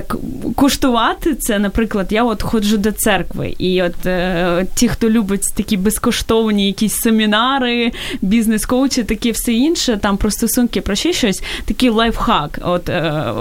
[0.00, 0.16] так
[0.56, 5.76] куштувати це, наприклад, я от ходжу до церкви, і от е, ті, хто любить такі
[5.76, 12.58] безкоштовні якісь семінари, бізнес-коучі, такі все інше, там про стосунки, про ще щось, такий лайфхак.
[12.62, 13.32] От е,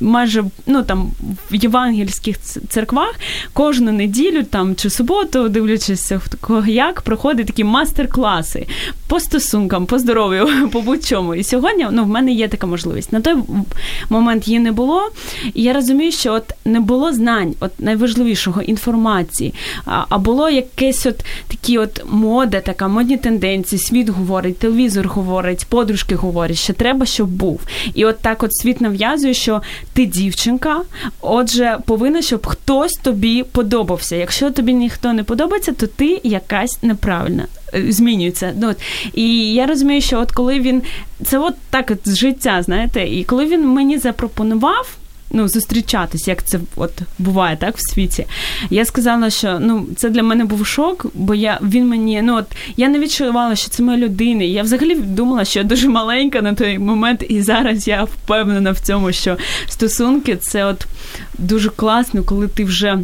[0.00, 1.10] майже ну там
[1.50, 3.14] в євангельських церквах
[3.52, 8.66] кожну неділю там чи суботу, дивлячись в такого як, проходять такі мастер-класи
[9.08, 11.34] по стосункам, по здоров'ю, по будь-чому.
[11.34, 13.12] І сьогодні ну, в мене є така можливість.
[13.12, 13.34] На той
[14.10, 15.10] момент її не було.
[15.54, 19.54] І я розумію, що от не було знань, от найважливішого інформації,
[19.86, 25.66] а, а було якесь от такі от мода, така модні тенденції, світ говорить, телевізор говорить,
[25.68, 27.60] подружки говорять, що треба, щоб був.
[27.94, 30.82] І от так от світ нав'язує, що ти дівчинка,
[31.20, 34.16] отже, повинна, щоб хтось тобі подобався.
[34.16, 37.46] Якщо тобі ніхто не подобається, то ти якась неправильна.
[37.74, 38.52] Е, змінюється.
[38.60, 38.76] Ну, от.
[39.14, 40.82] І я розумію, що от коли він
[41.24, 44.96] це от так от з життя, знаєте, і коли він мені запропонував
[45.30, 48.26] ну, зустрічатись, як це от буває так в світі.
[48.70, 52.46] Я сказала, що ну це для мене був шок, бо я він мені ну от
[52.76, 54.44] я не відчувала, що це моя людина.
[54.44, 58.80] Я взагалі думала, що я дуже маленька на той момент, і зараз я впевнена в
[58.80, 59.36] цьому, що
[59.68, 60.86] стосунки це от
[61.38, 62.98] дуже класно, коли ти вже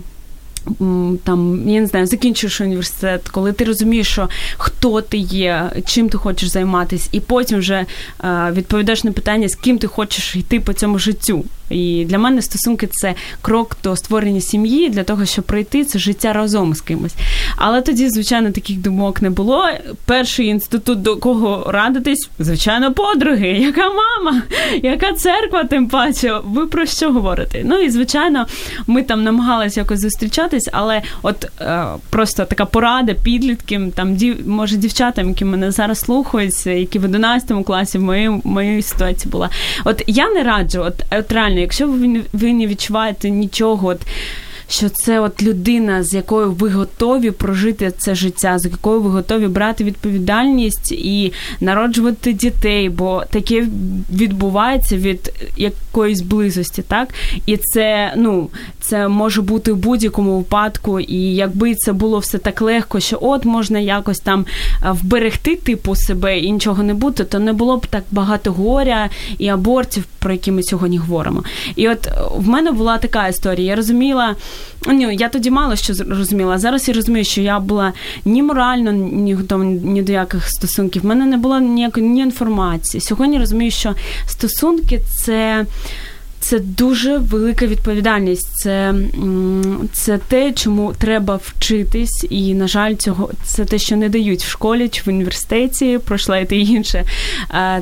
[1.25, 6.19] там, я не знаю, закінчуєш університет, коли ти розумієш, що хто ти є, чим ти
[6.19, 7.87] хочеш займатися, і потім вже
[8.25, 11.45] е, відповідаєш на питання, з ким ти хочеш йти по цьому життю.
[11.73, 16.33] І для мене стосунки це крок до створення сім'ї для того, щоб пройти це життя
[16.33, 17.15] разом з кимось.
[17.57, 19.69] Але тоді, звичайно, таких думок не було.
[20.05, 24.43] Перший інститут, до кого радитись, звичайно, подруги, яка мама,
[24.83, 26.41] яка церква, тим паче.
[26.45, 27.63] Ви про що говорите?
[27.65, 28.47] Ну і звичайно,
[28.87, 34.77] ми там намагалися якось зустрічатись, але от е, просто така порада підліткам, там дів, може
[34.77, 39.51] дівчатам, які мене зараз слухають, які в 11 класі в моїй моїй ситуації була.
[39.85, 41.89] От я не раджу, от, от реально якщо
[42.33, 44.01] ви не відчуваєте нічого, от,
[44.73, 49.47] що це от людина, з якою ви готові прожити це життя, з якою ви готові
[49.47, 53.67] брати відповідальність і народжувати дітей, бо таке
[54.13, 57.09] відбувається від якоїсь близості, так?
[57.47, 58.49] І це, ну,
[58.81, 63.45] це може бути в будь-якому випадку, і якби це було все так легко, що от
[63.45, 64.47] можна якось там
[64.91, 69.49] вберегти типу себе і нічого не бути, то не було б так багато горя і
[69.49, 71.45] абортів, про які ми сьогодні говоримо.
[71.77, 73.67] І от в мене була така історія.
[73.67, 74.37] Я розуміла.
[74.87, 76.59] Ні, я тоді мало що розуміла.
[76.59, 77.93] Зараз я розумію, що я була
[78.25, 81.03] ні морально, ні готова ні до яких стосунків.
[81.03, 83.01] В мене не було ніякої ні інформації.
[83.01, 83.95] Сьогодні розумію, що
[84.27, 85.67] стосунки це.
[86.41, 88.51] Це дуже велика відповідальність.
[88.55, 88.95] Це
[89.93, 94.51] це те, чому треба вчитись, і на жаль, цього це те, що не дають в
[94.51, 97.05] школі чи в університеті, пройшла і те інше.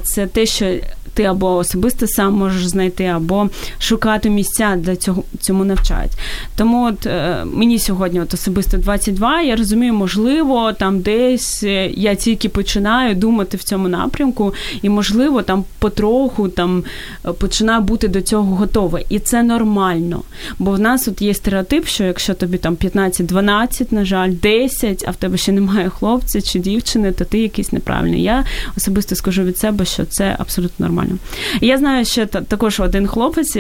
[0.03, 0.75] Це те, що
[1.15, 6.13] ти або особисто сам можеш знайти, або шукати місця для цього цьому навчають.
[6.57, 12.15] Тому от е, мені сьогодні от особисто 22, я розумію, можливо, там десь е, я
[12.15, 16.85] тільки починаю думати в цьому напрямку, і можливо, там потроху там
[17.27, 19.01] е, починаю бути до цього готова.
[19.09, 20.23] І це нормально.
[20.59, 25.11] Бо в нас от є стереотип, що якщо тобі там 15-12, на жаль, 10, а
[25.11, 28.23] в тебе ще немає хлопця чи дівчини, то ти якийсь неправильний.
[28.23, 28.45] Я
[28.77, 31.19] особисто скажу від себе, що це абсолютно нормально нормально.
[31.61, 33.57] Я знаю, що також один хлопець.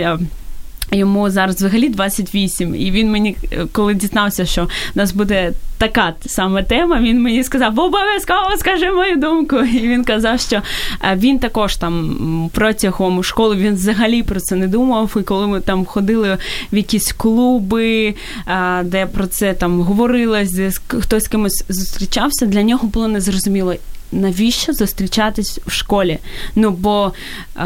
[0.92, 3.36] Йому зараз взагалі 28, і він мені,
[3.72, 9.16] коли дізнався, що в нас буде така саме тема, він мені сказав, обов'язково скажи мою
[9.16, 9.56] думку.
[9.74, 14.66] І він казав, що е, він також там протягом школи він взагалі про це не
[14.66, 15.16] думав.
[15.20, 16.38] І коли ми там ходили
[16.72, 18.14] в якісь клуби,
[18.46, 23.74] е, де про це там говорилось, хтось з кимось зустрічався, для нього було незрозуміло
[24.12, 26.18] навіщо зустрічатись в школі?
[26.56, 27.12] Ну, бо
[27.56, 27.64] е,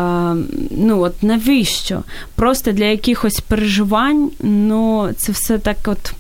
[0.70, 2.02] ну, от навіщо?
[2.35, 6.12] Просто для якихось переживань, ну, це все так от.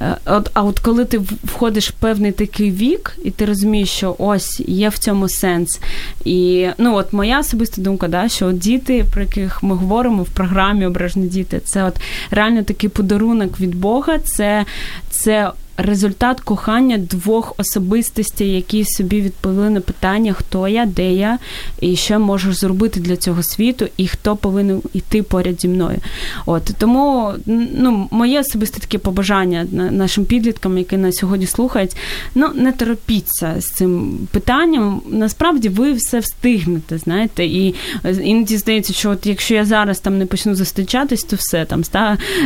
[0.00, 4.16] Е, от, А от коли ти входиш в певний такий вік, і ти розумієш, що
[4.18, 5.80] ось є в цьому сенс.
[6.24, 10.28] І ну от моя особиста думка, да, що от діти, про яких ми говоримо в
[10.28, 11.94] програмі Ображені діти, це от
[12.30, 14.64] реально такий подарунок від Бога, це,
[15.10, 15.50] це
[15.82, 21.38] результат кохання двох особистостей, які собі відповіли на питання, хто я, де я,
[21.80, 25.98] і що можу зробити для цього світу, і хто повинен йти поряд зі мною.
[26.46, 31.96] От тому ну, моє особисте таке побажання нашим підліткам, які нас сьогодні слухають,
[32.34, 35.02] ну не торопіться з цим питанням.
[35.06, 37.74] Насправді ви все встигнете, знаєте, і
[38.22, 41.84] іноді здається, що от якщо я зараз там не почну зустрічатись, то все там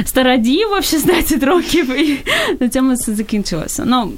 [0.05, 2.19] стара діва в 16 років, і
[2.61, 3.85] на цьому все закінчилося.
[3.85, 4.13] Ну,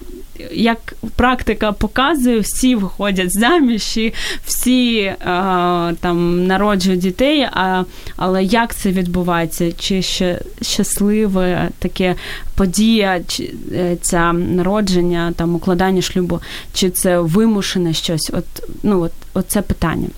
[0.53, 4.15] як практика показує, всі виходять заміж і
[4.47, 7.85] всі а, там народжують дітей, а,
[8.17, 9.73] але як це відбувається?
[9.73, 12.15] Чи ще щасливе таке
[12.55, 16.41] подія, чи е, ця народження, там укладання шлюбу,
[16.75, 18.31] чи це вимушене щось?
[18.35, 18.45] От,
[18.83, 20.09] ну, от, от питання.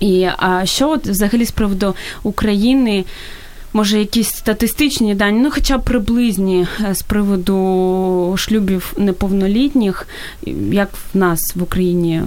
[0.00, 3.04] І а що от взагалі з приводу України?
[3.72, 10.08] Може, якісь статистичні дані, ну хоча б приблизні е, з приводу шлюбів неповнолітніх,
[10.70, 12.22] як в нас в Україні е,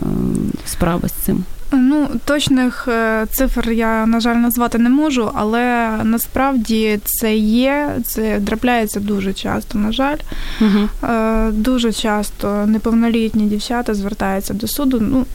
[0.65, 1.43] справа з цим?
[1.71, 8.41] Ну, точних е, цифр я, на жаль, назвати не можу, але насправді це є, це
[8.45, 10.17] трапляється дуже часто, на жаль.
[10.61, 11.09] Угу.
[11.51, 14.99] Дуже часто неповнолітні дівчата звертаються до суду.
[15.01, 15.25] Ну,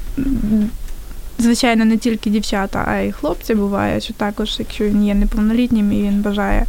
[1.38, 6.02] звичайно, не тільки дівчата, а й хлопці буває, що також, якщо він є неповнолітнім і
[6.02, 6.66] він бажає.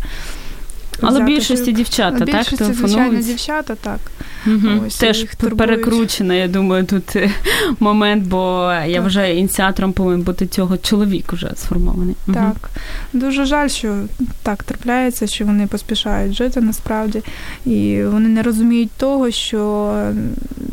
[1.02, 2.74] Але більшості дівчата, більшості, так?
[2.74, 4.00] звичайно, дівчата, так.
[4.48, 4.86] Угу.
[4.88, 5.26] Ось, Теж
[5.58, 7.32] перекручено, я думаю, тут е,
[7.80, 9.04] момент, бо я так.
[9.04, 12.16] вважаю, ініціатором повинен бути цього чоловік вже сформований.
[12.26, 12.36] Так.
[12.36, 12.68] Угу.
[13.14, 13.96] Дуже жаль, що
[14.44, 17.22] так трапляється, що вони поспішають жити насправді,
[17.66, 19.94] і вони не розуміють того, що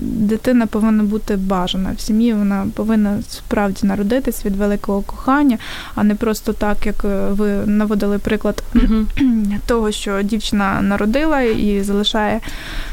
[0.01, 5.59] дитина повинна бути бажана в сім'ї, вона повинна справді народитись від великого кохання,
[5.95, 9.07] а не просто так, як е, ви наводили приклад угу.
[9.67, 12.41] того, що дівчина народила і залишає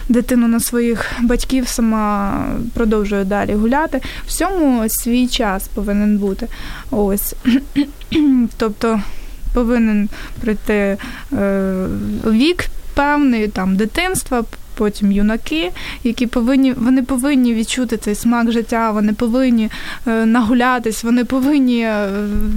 [0.10, 4.02] дитину на своїх батьків, сама продовжує далі гуляти.
[4.28, 6.48] Всьому свій час повинен бути.
[6.92, 7.36] Ось.
[8.58, 9.02] Тобто
[9.54, 10.10] повинен
[10.42, 10.98] прийти
[11.34, 11.88] е,
[12.26, 14.44] вік певний там дитинства,
[14.76, 15.72] потім юнаки,
[16.04, 19.70] які повинні вони повинні відчути цей смак життя, вони повинні
[20.08, 22.10] е, нагулятись, вони повинні е,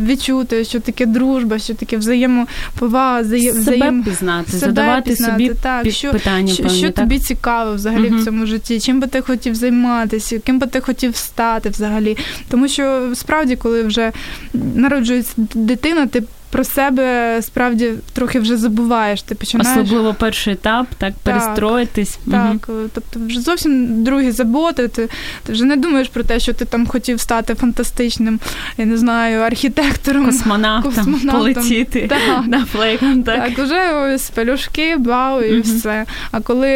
[0.06, 3.64] відчути, що таке дружба, що таке взаємоповага, взаєм...
[3.64, 6.52] себе пізнати, себе задавати пізнати, собі так, що, питання.
[6.52, 6.94] Що, певні, що так?
[6.94, 8.18] тобі цікаво взагалі угу.
[8.18, 8.80] в цьому житті?
[8.80, 12.16] Чим би ти хотів займатися, ким би ти хотів стати взагалі?
[12.48, 14.12] Тому що справді, коли вже
[14.54, 19.22] народжується дитина, ти про себе справді трохи вже забуваєш.
[19.22, 19.78] Ти починаєш...
[19.78, 22.18] Особливо перший етап, так, так перестроїтись.
[22.30, 22.78] Так, угу.
[22.94, 24.88] тобто вже зовсім другі заботи.
[24.88, 25.09] Ти,
[25.42, 28.40] ти вже не думаєш про те, що ти там хотів стати фантастичним,
[28.78, 31.30] я не знаю, архітектором, космонавтом, космонавтом.
[31.30, 32.47] полетіти так.
[32.47, 33.22] на флейком.
[33.22, 35.62] Так, так вже ось пелюшки, бау і угу.
[35.62, 36.05] все.
[36.30, 36.68] А коли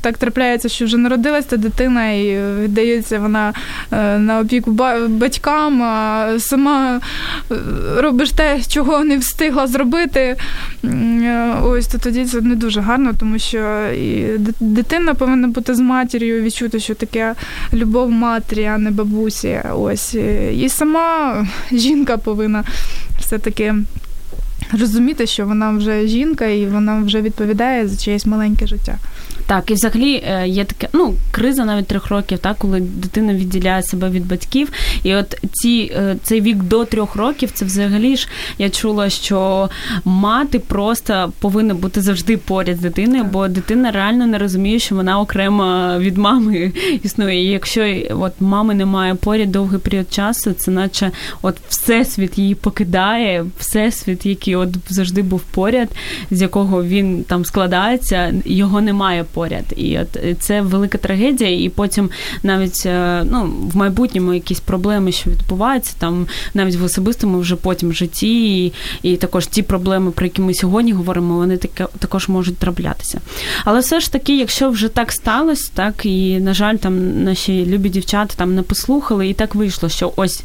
[0.00, 3.52] так трапляється, що вже народилася дитина, і віддається вона
[3.92, 4.70] е, на опіку
[5.08, 7.00] батькам, а сама
[7.50, 7.54] е,
[7.96, 10.36] робиш те, чого не встигла зробити,
[11.62, 16.42] ось то тоді це не дуже гарно, тому що і дитина повинна бути з матір'ю,
[16.42, 17.34] відчути, що таке
[17.72, 19.60] любов матері, а не бабусі.
[19.74, 20.14] Ось
[20.54, 22.64] і сама жінка повинна
[23.20, 23.74] все-таки.
[24.80, 28.98] Розуміти, що вона вже жінка і вона вже відповідає за чиєсь маленьке життя.
[29.48, 33.82] Так, і взагалі е, є таке, ну, криза навіть трьох років, так, коли дитина відділяє
[33.82, 34.72] себе від батьків.
[35.02, 38.28] І от ці, е, цей вік до трьох років, це взагалі ж
[38.58, 39.70] я чула, що
[40.04, 43.32] мати просто повинна бути завжди поряд з дитиною, так.
[43.32, 46.72] бо дитина реально не розуміє, що вона окремо від мами
[47.02, 47.44] існує.
[47.44, 51.10] І якщо от мами немає поряд довгий період часу, це наче
[51.42, 55.88] от всесвіт її покидає, всесвіт, який от завжди був поряд,
[56.30, 59.64] з якого він там складається, його немає поряд поряд.
[59.76, 62.10] І от е, це велика трагедія, і потім
[62.42, 67.92] навіть е, ну, в майбутньому якісь проблеми, що відбуваються, там навіть в особистому вже потім
[67.92, 68.72] житті, і,
[69.02, 73.20] і також ті проблеми, про які ми сьогодні говоримо, вони таке також можуть траплятися.
[73.64, 77.88] Але все ж таки, якщо вже так сталося, так і на жаль, там наші любі
[77.88, 80.42] дівчата там не послухали, і так вийшло, що ось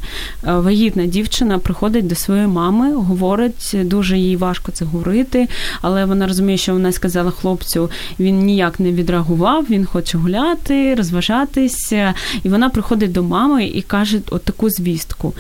[0.47, 5.47] е, вагітна дівчина приходить до своєї мами, говорить, дуже їй важко це говорити,
[5.81, 7.89] але вона розуміє, що вона сказала хлопцю,
[8.19, 12.13] він ніяк не відреагував, він хоче гуляти, розважатися.
[12.43, 15.33] І вона приходить до мами і каже от таку звістку,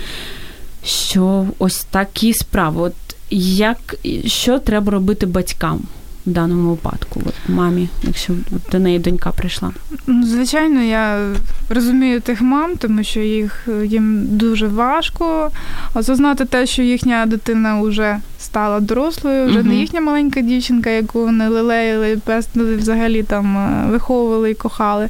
[0.85, 2.81] що ось такі справи.
[2.81, 2.93] От
[3.39, 5.79] як, Що треба робити батькам?
[6.25, 8.33] В даному випадку, от мамі, якщо
[8.71, 9.71] до неї донька прийшла,
[10.07, 11.29] ну, звичайно, я
[11.69, 15.51] розумію тих мам, тому що їх їм дуже важко
[15.93, 18.19] осознати те, що їхня дитина вже
[18.53, 23.91] стала дорослою, вже uh не їхня маленька дівчинка, яку вони лелеяли, пестили, взагалі там е,
[23.91, 25.09] виховували і кохали.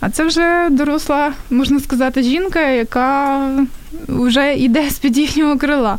[0.00, 3.40] А це вже доросла, можна сказати, жінка, яка
[4.08, 5.98] вже йде з-під їхнього крила.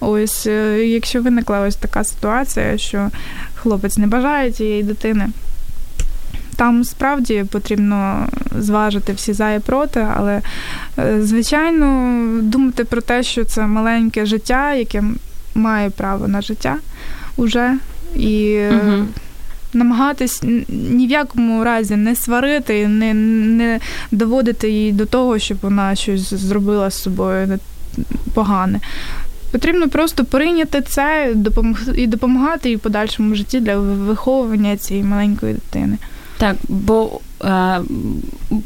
[0.00, 3.10] Ось, е, якщо виникла ось така ситуація, що
[3.54, 5.28] хлопець не бажає цієї дитини.
[6.56, 8.28] Там справді потрібно
[8.58, 10.42] зважити всі за і проти, але,
[10.98, 15.02] е, звичайно, думати про те, що це маленьке життя, яке
[15.60, 16.76] має право на життя
[17.36, 17.78] уже.
[18.16, 19.06] І угу.
[19.72, 23.80] намагатись ні в якому разі не сварити, не не
[24.10, 27.58] доводити її до того, щоб вона щось зробила з собою
[28.34, 28.80] погане.
[29.50, 31.34] Потрібно просто прийняти це
[31.94, 35.98] і допомагати їй в подальшому житті для виховування цієї маленької дитини.
[36.38, 37.20] Так, бо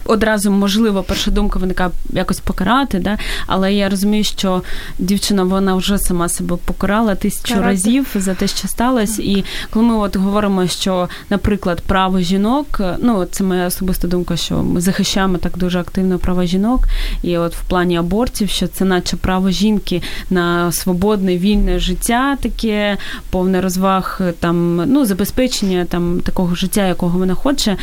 [0.05, 3.19] одразу можливо перша думка виникає якось покарати, да?
[3.47, 4.63] але я розумію, що
[4.99, 7.67] дівчина вона вже сама себе покарала тисячу Карати.
[7.67, 9.23] разів за те, що сталося.
[9.23, 14.63] І коли ми от говоримо, що, наприклад, право жінок, ну це моя особиста думка, що
[14.63, 16.81] ми захищаємо так дуже активно права жінок,
[17.23, 22.97] і от в плані абортів, що це наче право жінки на свободне, вільне життя, таке
[23.31, 27.77] повне розваг, там ну забезпечення там такого життя, якого вона хоче.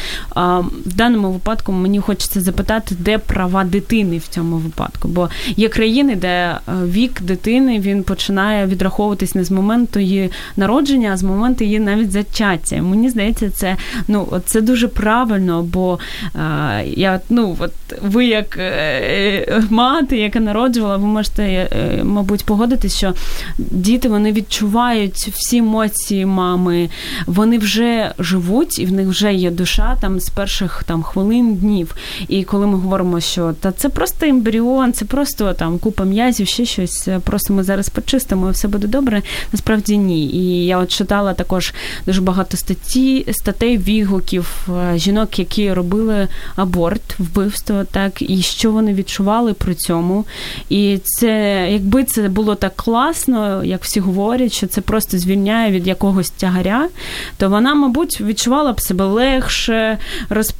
[0.86, 5.08] В даному випадку мені хочеться запитати, де права дитини в цьому випадку.
[5.08, 11.12] Бо є країни, де е, вік дитини він починає відраховуватись не з моменту її народження,
[11.14, 12.82] а з моменту її навіть зачаття.
[12.82, 13.78] Мені здається, це
[14.08, 16.00] ну це дуже правильно, бо
[16.36, 17.72] е, я ну от
[18.02, 21.70] ви як е, мати, яка народжувала, ви можете,
[22.04, 23.14] мабуть, погодитись, що
[23.58, 26.90] діти вони відчувають всі емоції мами,
[27.28, 31.96] вони вже живуть і в них вже є душа там з перших там хвилин днів.
[32.28, 36.66] І коли ми говоримо, що та це просто ембріон, це просто там купа м'язів, ще
[36.66, 37.10] щось.
[37.24, 39.22] Просто ми зараз почистимо, і все буде добре.
[39.52, 40.26] Насправді ні.
[40.26, 41.74] І я от читала також
[42.06, 48.94] дуже багато статті, статей відгуків е, жінок, які робили аборт, вбивство, так і що вони
[48.94, 50.26] відчували при цьому.
[50.70, 55.88] І це, якби це було так класно, як всі говорять, що це просто звільняє від
[55.88, 56.90] якогось тягаря,
[57.38, 59.98] то вона, мабуть, відчувала б себе легше,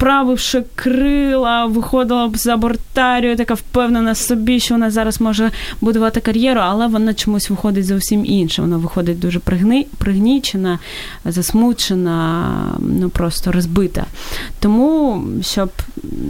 [0.02, 6.62] розправивши крила, виходила б за бортарію, така впевнена собі, що вона зараз може будувати кар'єру,
[6.64, 8.62] але вона чомусь виходить зовсім інше.
[8.62, 10.80] Вона виходить дуже пригни, пригнічена,
[11.26, 14.06] засмучена, ну просто розбита.
[14.60, 15.70] Тому, щоб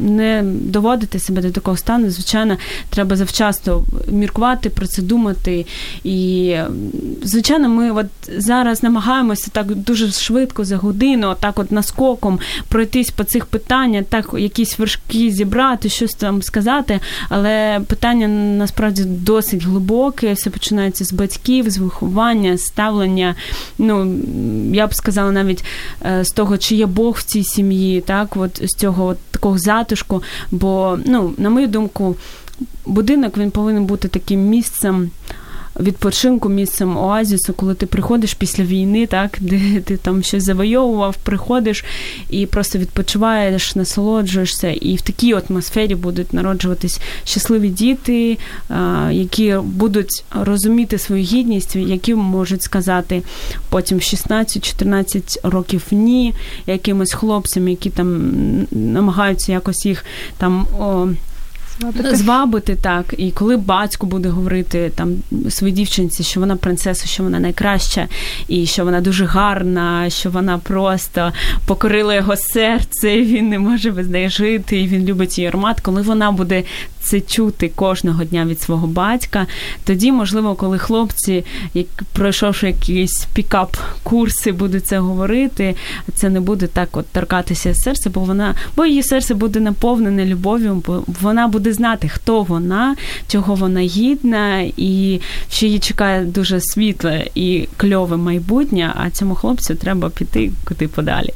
[0.03, 2.57] не доводити себе до такого стану, звичайно,
[2.89, 5.65] треба завчасно міркувати про це думати.
[6.03, 6.55] І,
[7.23, 8.05] звичайно, ми от
[8.37, 13.60] зараз намагаємося так дуже швидко за годину, так от наскоком пройтись по цих питаннях,
[14.09, 16.99] так якісь вершки зібрати, щось там сказати.
[17.29, 20.33] Але питання насправді досить глибоке.
[20.33, 23.35] Все починається з батьків, з виховання, ставлення.
[23.77, 24.15] Ну
[24.73, 25.63] я б сказала, навіть
[26.05, 29.57] е, з того, чи є Бог в цій сім'ї, так, от з цього от, такого
[29.57, 30.23] затишку.
[30.51, 32.15] Бо, ну, на мою думку,
[32.85, 35.11] будинок він повинен бути таким місцем
[35.79, 41.85] відпочинку, місцем оазісу, коли ти приходиш після війни, так, де ти там щось завойовував, приходиш
[42.29, 48.37] і просто відпочиваєш, насолоджуєшся, і в такій атмосфері будуть народжуватись щасливі діти,
[49.11, 53.23] які будуть розуміти свою гідність, які можуть сказати
[53.69, 56.33] потім 16-14 років ні,
[56.67, 58.31] якимось хлопцям, які там
[58.71, 60.05] намагаються якось їх
[60.37, 60.67] там.
[61.81, 62.15] Звабити.
[62.15, 63.15] Звабити так.
[63.17, 65.15] І коли батько буде говорити там
[65.49, 68.07] своїй дівчинці, що вона принцеса, що вона найкраща,
[68.47, 71.31] і що вона дуже гарна, що вона просто
[71.67, 75.81] покорила його серце, і він не може без неї жити, і він любить її аромат.
[75.81, 76.63] Коли вона буде
[77.01, 79.47] це чути кожного дня від свого батька,
[79.83, 85.75] тоді, можливо, коли хлопці, як пройшовши якісь пікап-курси, будуть це говорити,
[86.15, 90.83] це не буде так от торкатися серця, бо вона, бо її серце буде наповнене любов'ю,
[90.87, 92.95] бо вона буде знати, хто вона,
[93.27, 98.93] чого вона гідна, і що її чекає дуже світле і кльове майбутнє.
[98.95, 101.33] А цьому хлопцю треба піти куди подалі.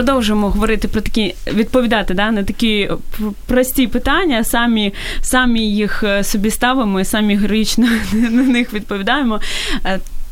[0.00, 2.90] Продовжуємо говорити про такі відповідати да, на такі
[3.46, 9.40] прості питання, самі самі їх е, собі ставимо, і самі героїчно на них відповідаємо.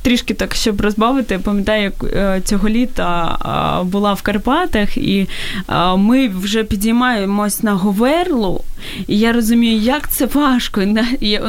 [0.09, 3.39] Е, трішки так, щоб розбавити, я пам'ятаю, як е, цього літа
[3.85, 5.27] була в Карпатах, і
[5.97, 8.65] ми вже підіймаємось на Говерлу,
[9.07, 10.83] і я розумію, як це важко.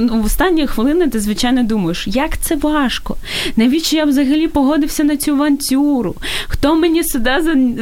[0.01, 3.15] Ну, в останні хвилини ти, звичайно, думаєш, як це важко?
[3.55, 6.15] Навіщо я взагалі погодився на цю авантюру?
[6.47, 7.31] Хто мені сюди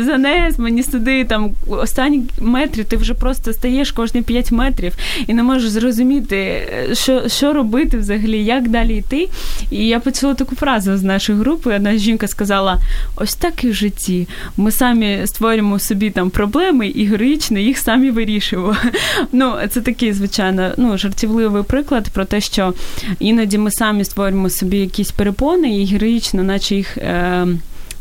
[0.05, 0.59] занес?
[0.59, 4.93] Мені сюди там останні метри, ти вже просто стаєш кожні 5 метрів
[5.27, 9.29] і не можеш зрозуміти, що що робити взагалі, як далі йти.
[9.71, 11.75] І я почула таку фразу з нашої групи.
[11.75, 12.77] Одна жінка сказала:
[13.15, 14.27] ось так і в житті.
[14.57, 18.75] Ми самі створюємо собі там проблеми і героїчно їх самі вирішуємо.
[19.31, 22.73] Ну, це такий, звичайно, ну, жартівливий приклад про те, що
[23.19, 26.97] іноді ми самі створюємо собі якісь перепони і героїчно, наче їх.
[26.97, 27.47] Е,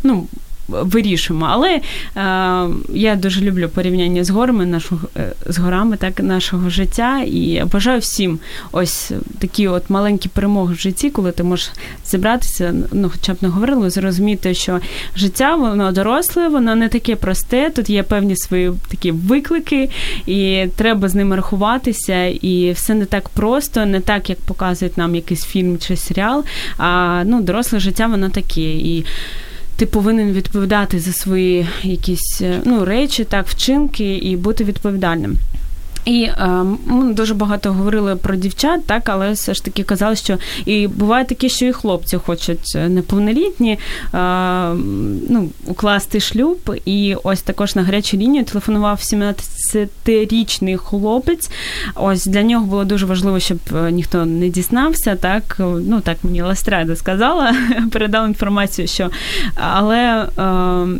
[0.02, 0.26] ну,
[0.68, 1.46] вирішуємо.
[1.50, 1.80] Але е,
[2.94, 7.22] я дуже люблю порівняння з горами нашого е, з горами, так нашого життя.
[7.26, 8.38] І бажаю всім
[8.72, 11.70] ось такі от маленькі перемоги в житті, коли ти можеш
[12.06, 14.80] зібратися, ну хоча б не говорили, зрозуміти, що
[15.16, 17.70] життя воно доросле, воно не таке просте.
[17.70, 19.90] Тут є певні свої такі виклики,
[20.26, 22.24] і треба з ними рахуватися.
[22.24, 26.44] І все не так просто, не так, як показують нам якийсь фільм чи серіал.
[26.78, 28.60] А ну, доросле життя, воно таке.
[28.60, 29.04] І
[29.76, 35.36] ти повинен відповідати за свої якісь е, ну, речі, так, вчинки і бути відповідальним.
[36.06, 36.48] І е,
[36.86, 41.24] ми дуже багато говорили про дівчат, так, але все ж таки казали, що і буває
[41.24, 43.78] таке, що і хлопці хочуть е, неповнолітні е,
[45.28, 46.58] ну, укласти шлюб.
[46.84, 51.50] І ось також на гарячу лінію телефонував 17-річний хлопець.
[51.94, 55.16] Ось для нього було дуже важливо, щоб е, ніхто не дізнався.
[55.16, 57.54] Так, ну так мені Ластрада сказала,
[57.92, 59.10] передав інформацію, що
[59.54, 60.28] але е,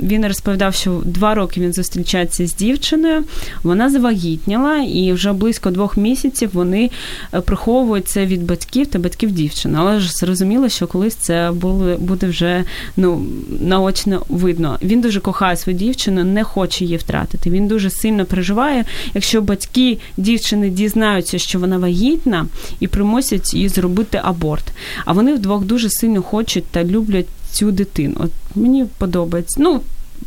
[0.02, 3.24] він розповідав, що два роки він зустрічається з дівчиною,
[3.62, 6.90] вона завагітніла і вже близько двох місяців вони
[7.34, 9.78] е, приховують це від батьків та батьків дівчини.
[9.80, 11.52] Але ж зрозуміло, що колись це
[11.98, 12.64] буде вже
[12.96, 13.26] ну
[13.60, 14.78] наочно видно.
[14.82, 17.50] Він дуже кохає свою дівчину, не хоче її втратити.
[17.50, 18.84] Він дуже сильно переживає,
[19.14, 22.46] якщо батьки дівчини дізнаються, що вона вагітна,
[22.80, 24.64] і примусять її зробити аборт.
[25.04, 28.14] А вони вдвох дуже сильно хочуть та люблять цю дитину.
[28.20, 29.56] От мені подобається.
[29.62, 29.80] Ну,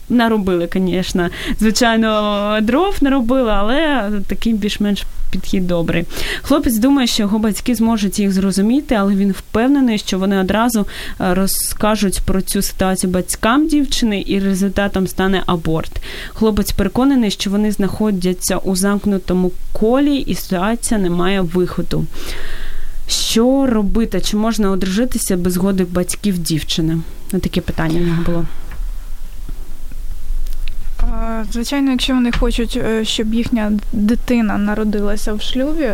[0.10, 1.30] наробили, звісно,
[1.60, 6.06] звичайно, дров наробили, але такий більш-менш підхід добрий.
[6.42, 10.80] Хлопець думає, що його батьки зможуть їх зрозуміти, але він впевнений, що вони одразу
[11.22, 16.02] е, розкажуть про цю ситуацію батькам дівчини, і результатом стане аборт.
[16.30, 22.06] Хлопець переконаний, що вони знаходяться у замкнутому колі, і ситуація не має виходу.
[23.08, 24.22] Що робити?
[24.22, 26.98] Чи можна одружитися без згоди батьків дівчини?
[27.32, 28.46] Таке питання в нього було.
[31.52, 35.90] Звичайно, якщо вони хочуть, е, щоб їхня дитина народилася в шлюбі,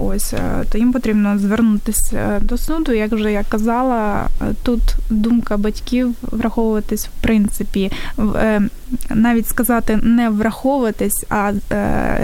[0.00, 2.92] ось е, то їм потрібно звернутися до суду.
[2.92, 4.28] Як вже я казала,
[4.62, 4.80] тут
[5.10, 8.62] думка батьків враховуватись в принципі, е,
[9.10, 11.52] навіть сказати не враховуватись, а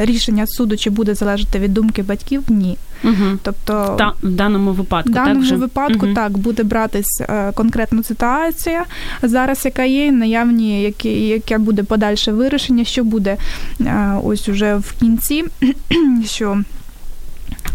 [0.00, 2.78] рішення суду чи буде залежати від думки батьків ні.
[3.04, 3.38] Угу.
[3.42, 6.14] Тобто Та, в даному випадку в даному так, випадку угу.
[6.14, 8.84] так буде братись е, конкретна ситуація
[9.22, 13.36] зараз, яка є, наявні, які, яке буде подальше вирішення, що буде
[13.80, 15.44] е, ось уже в кінці,
[16.24, 16.62] що.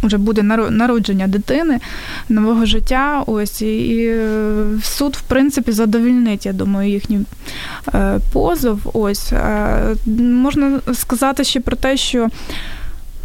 [0.04, 1.80] Вже буде народження дитини,
[2.30, 3.24] нового життя.
[3.28, 7.20] Ось і е, суд, в принципі, задовільнить, я думаю, їхній
[8.34, 8.80] позов.
[8.94, 9.34] Ось
[10.18, 12.30] можна сказати ще про те, що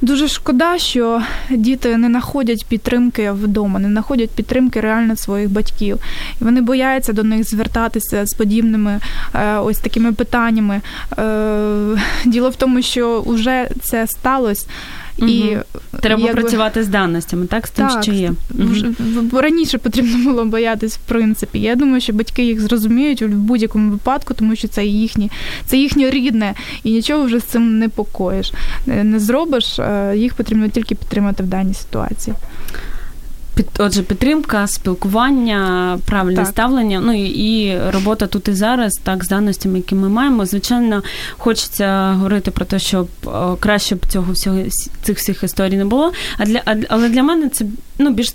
[0.02, 5.98] Дуже шкода, що діти не знаходять підтримки вдома, не знаходять підтримки реально своїх батьків.
[6.40, 9.00] І вони бояться до них звертатися з подібними
[9.34, 10.80] е, ось такими питаннями.
[11.18, 14.66] Е, діло в тому, що вже це сталося.
[15.18, 15.56] І
[16.00, 16.40] Треба якби...
[16.40, 17.66] працювати з даностями, так?
[17.66, 18.32] З тим, так, що є.
[18.58, 19.40] Угу.
[19.40, 21.58] Раніше потрібно було боятись, в принципі.
[21.58, 25.30] Я думаю, що батьки їх зрозуміють у будь-якому випадку, тому що це їхні,
[25.66, 26.54] це їхнє рідне,
[26.84, 28.52] і нічого вже з цим не покоїш.
[28.86, 29.80] Не зробиш,
[30.14, 32.36] їх потрібно тільки підтримати в даній ситуації.
[33.56, 36.46] Під отже, підтримка, спілкування, правильне так.
[36.46, 37.00] ставлення.
[37.00, 40.46] Ну і, і робота тут і зараз, так з даностями, які ми маємо.
[40.46, 41.02] Звичайно,
[41.38, 43.08] хочеться говорити про те, щоб
[43.60, 44.58] краще б цього всього
[45.02, 46.12] цих всіх історій не було.
[46.38, 47.64] А для але для мене це
[47.98, 48.34] ну більш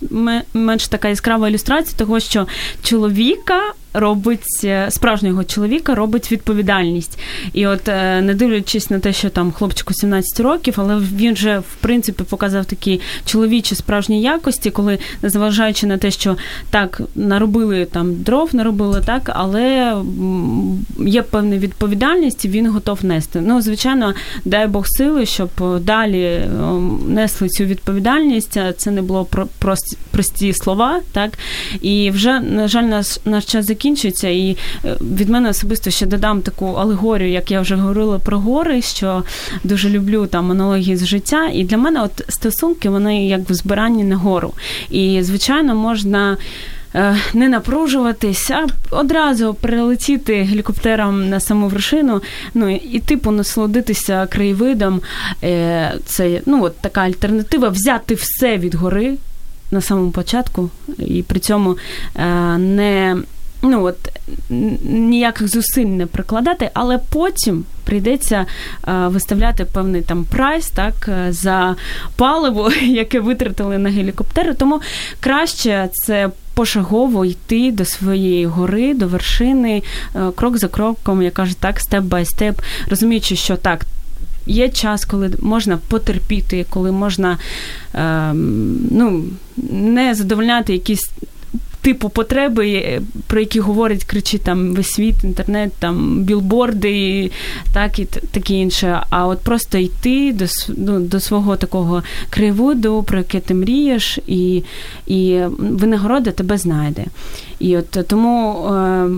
[0.53, 2.47] менш така яскрава ілюстрація того, що
[2.83, 3.61] чоловіка
[3.93, 7.19] робить е, справжнього чоловіка, робить відповідальність.
[7.53, 11.59] І от е, не дивлячись на те, що там хлопчику 17 років, але він вже
[11.59, 16.37] в принципі показав такі чоловічі справжні якості, коли незважаючи на те, що
[16.69, 19.95] так наробили там дров, наробили так, але
[20.99, 23.41] є певна відповідальність, і він готов нести.
[23.41, 24.13] Ну, звичайно,
[24.45, 26.41] дай Бог сили, щоб далі
[27.07, 28.59] несли цю відповідальність.
[28.77, 29.27] Це не було
[29.59, 31.31] прості, прості слова, так
[31.81, 36.41] і вже на жаль, наш наш час закінчується, і е, від мене особисто ще додам
[36.41, 39.23] таку алегорію, як я вже говорила про гори, що
[39.63, 41.49] дуже люблю там аналогії з життя.
[41.53, 44.53] І для мене от стосунки вони як в збиранні на гору.
[44.89, 46.37] І звичайно можна.
[46.95, 52.21] Е, не напружуватись, а одразу прилетіти гелікоптером на саму вершину,
[52.53, 55.01] ну і типу насолодитися краєвидом.
[55.43, 59.17] Е, це ну от така альтернатива взяти все від гори
[59.71, 61.77] на самому початку, і при цьому
[62.57, 63.17] не
[63.61, 63.97] ну от
[64.83, 68.45] ніяких зусиль не прикладати, але потім прийдеться
[68.87, 71.75] е, виставляти певний там прайс так е, за
[72.15, 74.53] паливо, яке витратили на гелікоптери.
[74.53, 74.81] Тому
[75.19, 76.29] краще це.
[76.53, 79.83] Пошагово йти до своєї гори, до вершини,
[80.15, 83.85] е, крок за кроком, я кажу так, степ бай степ, розуміючи, що так,
[84.45, 87.37] є час, коли можна потерпіти, коли можна
[87.95, 88.33] е,
[88.91, 89.23] ну,
[89.71, 91.11] не задовольняти якісь
[91.81, 97.31] типу потреби, про які говорить, кричить там весь світ, інтернет, там білборди,
[97.73, 99.03] так і таке інше.
[99.09, 104.63] А от просто йти до ну, до свого такого криводу, про яке ти мрієш, і
[105.07, 107.05] і винагорода тебе знайде.
[107.61, 108.65] І от тому.
[108.65, 109.09] Е,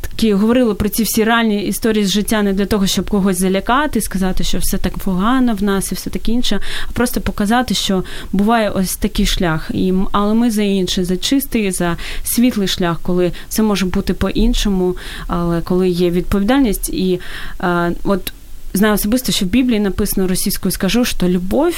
[0.00, 4.00] такі говорили про ці всі реальні історії з життя не для того, щоб когось залякати,
[4.00, 8.04] сказати, що все так погано в нас і все таке інше, а просто показати, що
[8.32, 9.70] буває ось такий шлях.
[9.74, 14.96] І, Але ми за інший, за чистий, за світлий шлях, коли все може бути по-іншому,
[15.26, 16.88] але коли є відповідальність.
[16.88, 17.20] І
[17.58, 18.32] а, от
[18.74, 21.74] знаю особисто, що в Біблії написано російською, скажу, що любов.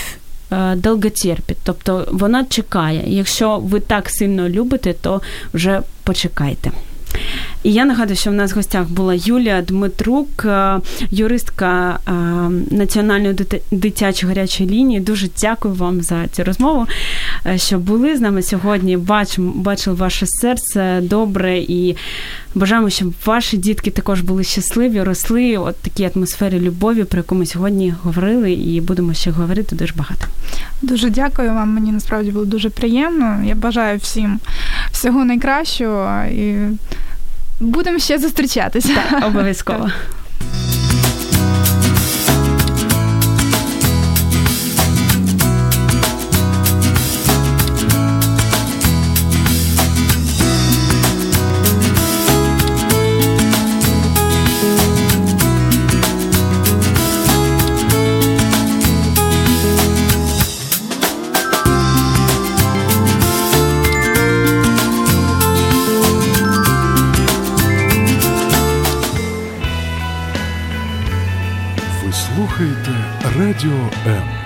[0.76, 3.04] Долготерпить, тобто вона чекає.
[3.06, 5.20] Якщо ви так сильно любите, то
[5.54, 6.70] вже почекайте.
[7.66, 12.12] І я нагадую, що в нас в гостях була Юлія Дмитрук, е, юристка е,
[12.70, 13.36] Національної
[13.70, 15.00] дитячої гарячої лінії.
[15.00, 16.86] Дуже дякую вам за цю розмову,
[17.46, 18.96] е, що були з нами сьогодні.
[18.96, 21.96] Бачимо, бачили ваше серце добре і
[22.54, 27.46] бажаємо, щоб ваші дітки також були щасливі, росли от такій атмосфері любові, про яку ми
[27.46, 30.26] сьогодні говорили, і будемо ще говорити дуже багато.
[30.82, 31.74] Дуже дякую вам.
[31.74, 33.44] Мені насправді було дуже приємно.
[33.44, 34.40] Я бажаю всім
[34.92, 36.56] всього найкращого і
[37.60, 38.94] будемо ще зустрічатися.
[39.10, 39.90] Так, Обов'язково.
[73.56, 74.45] Радіо М.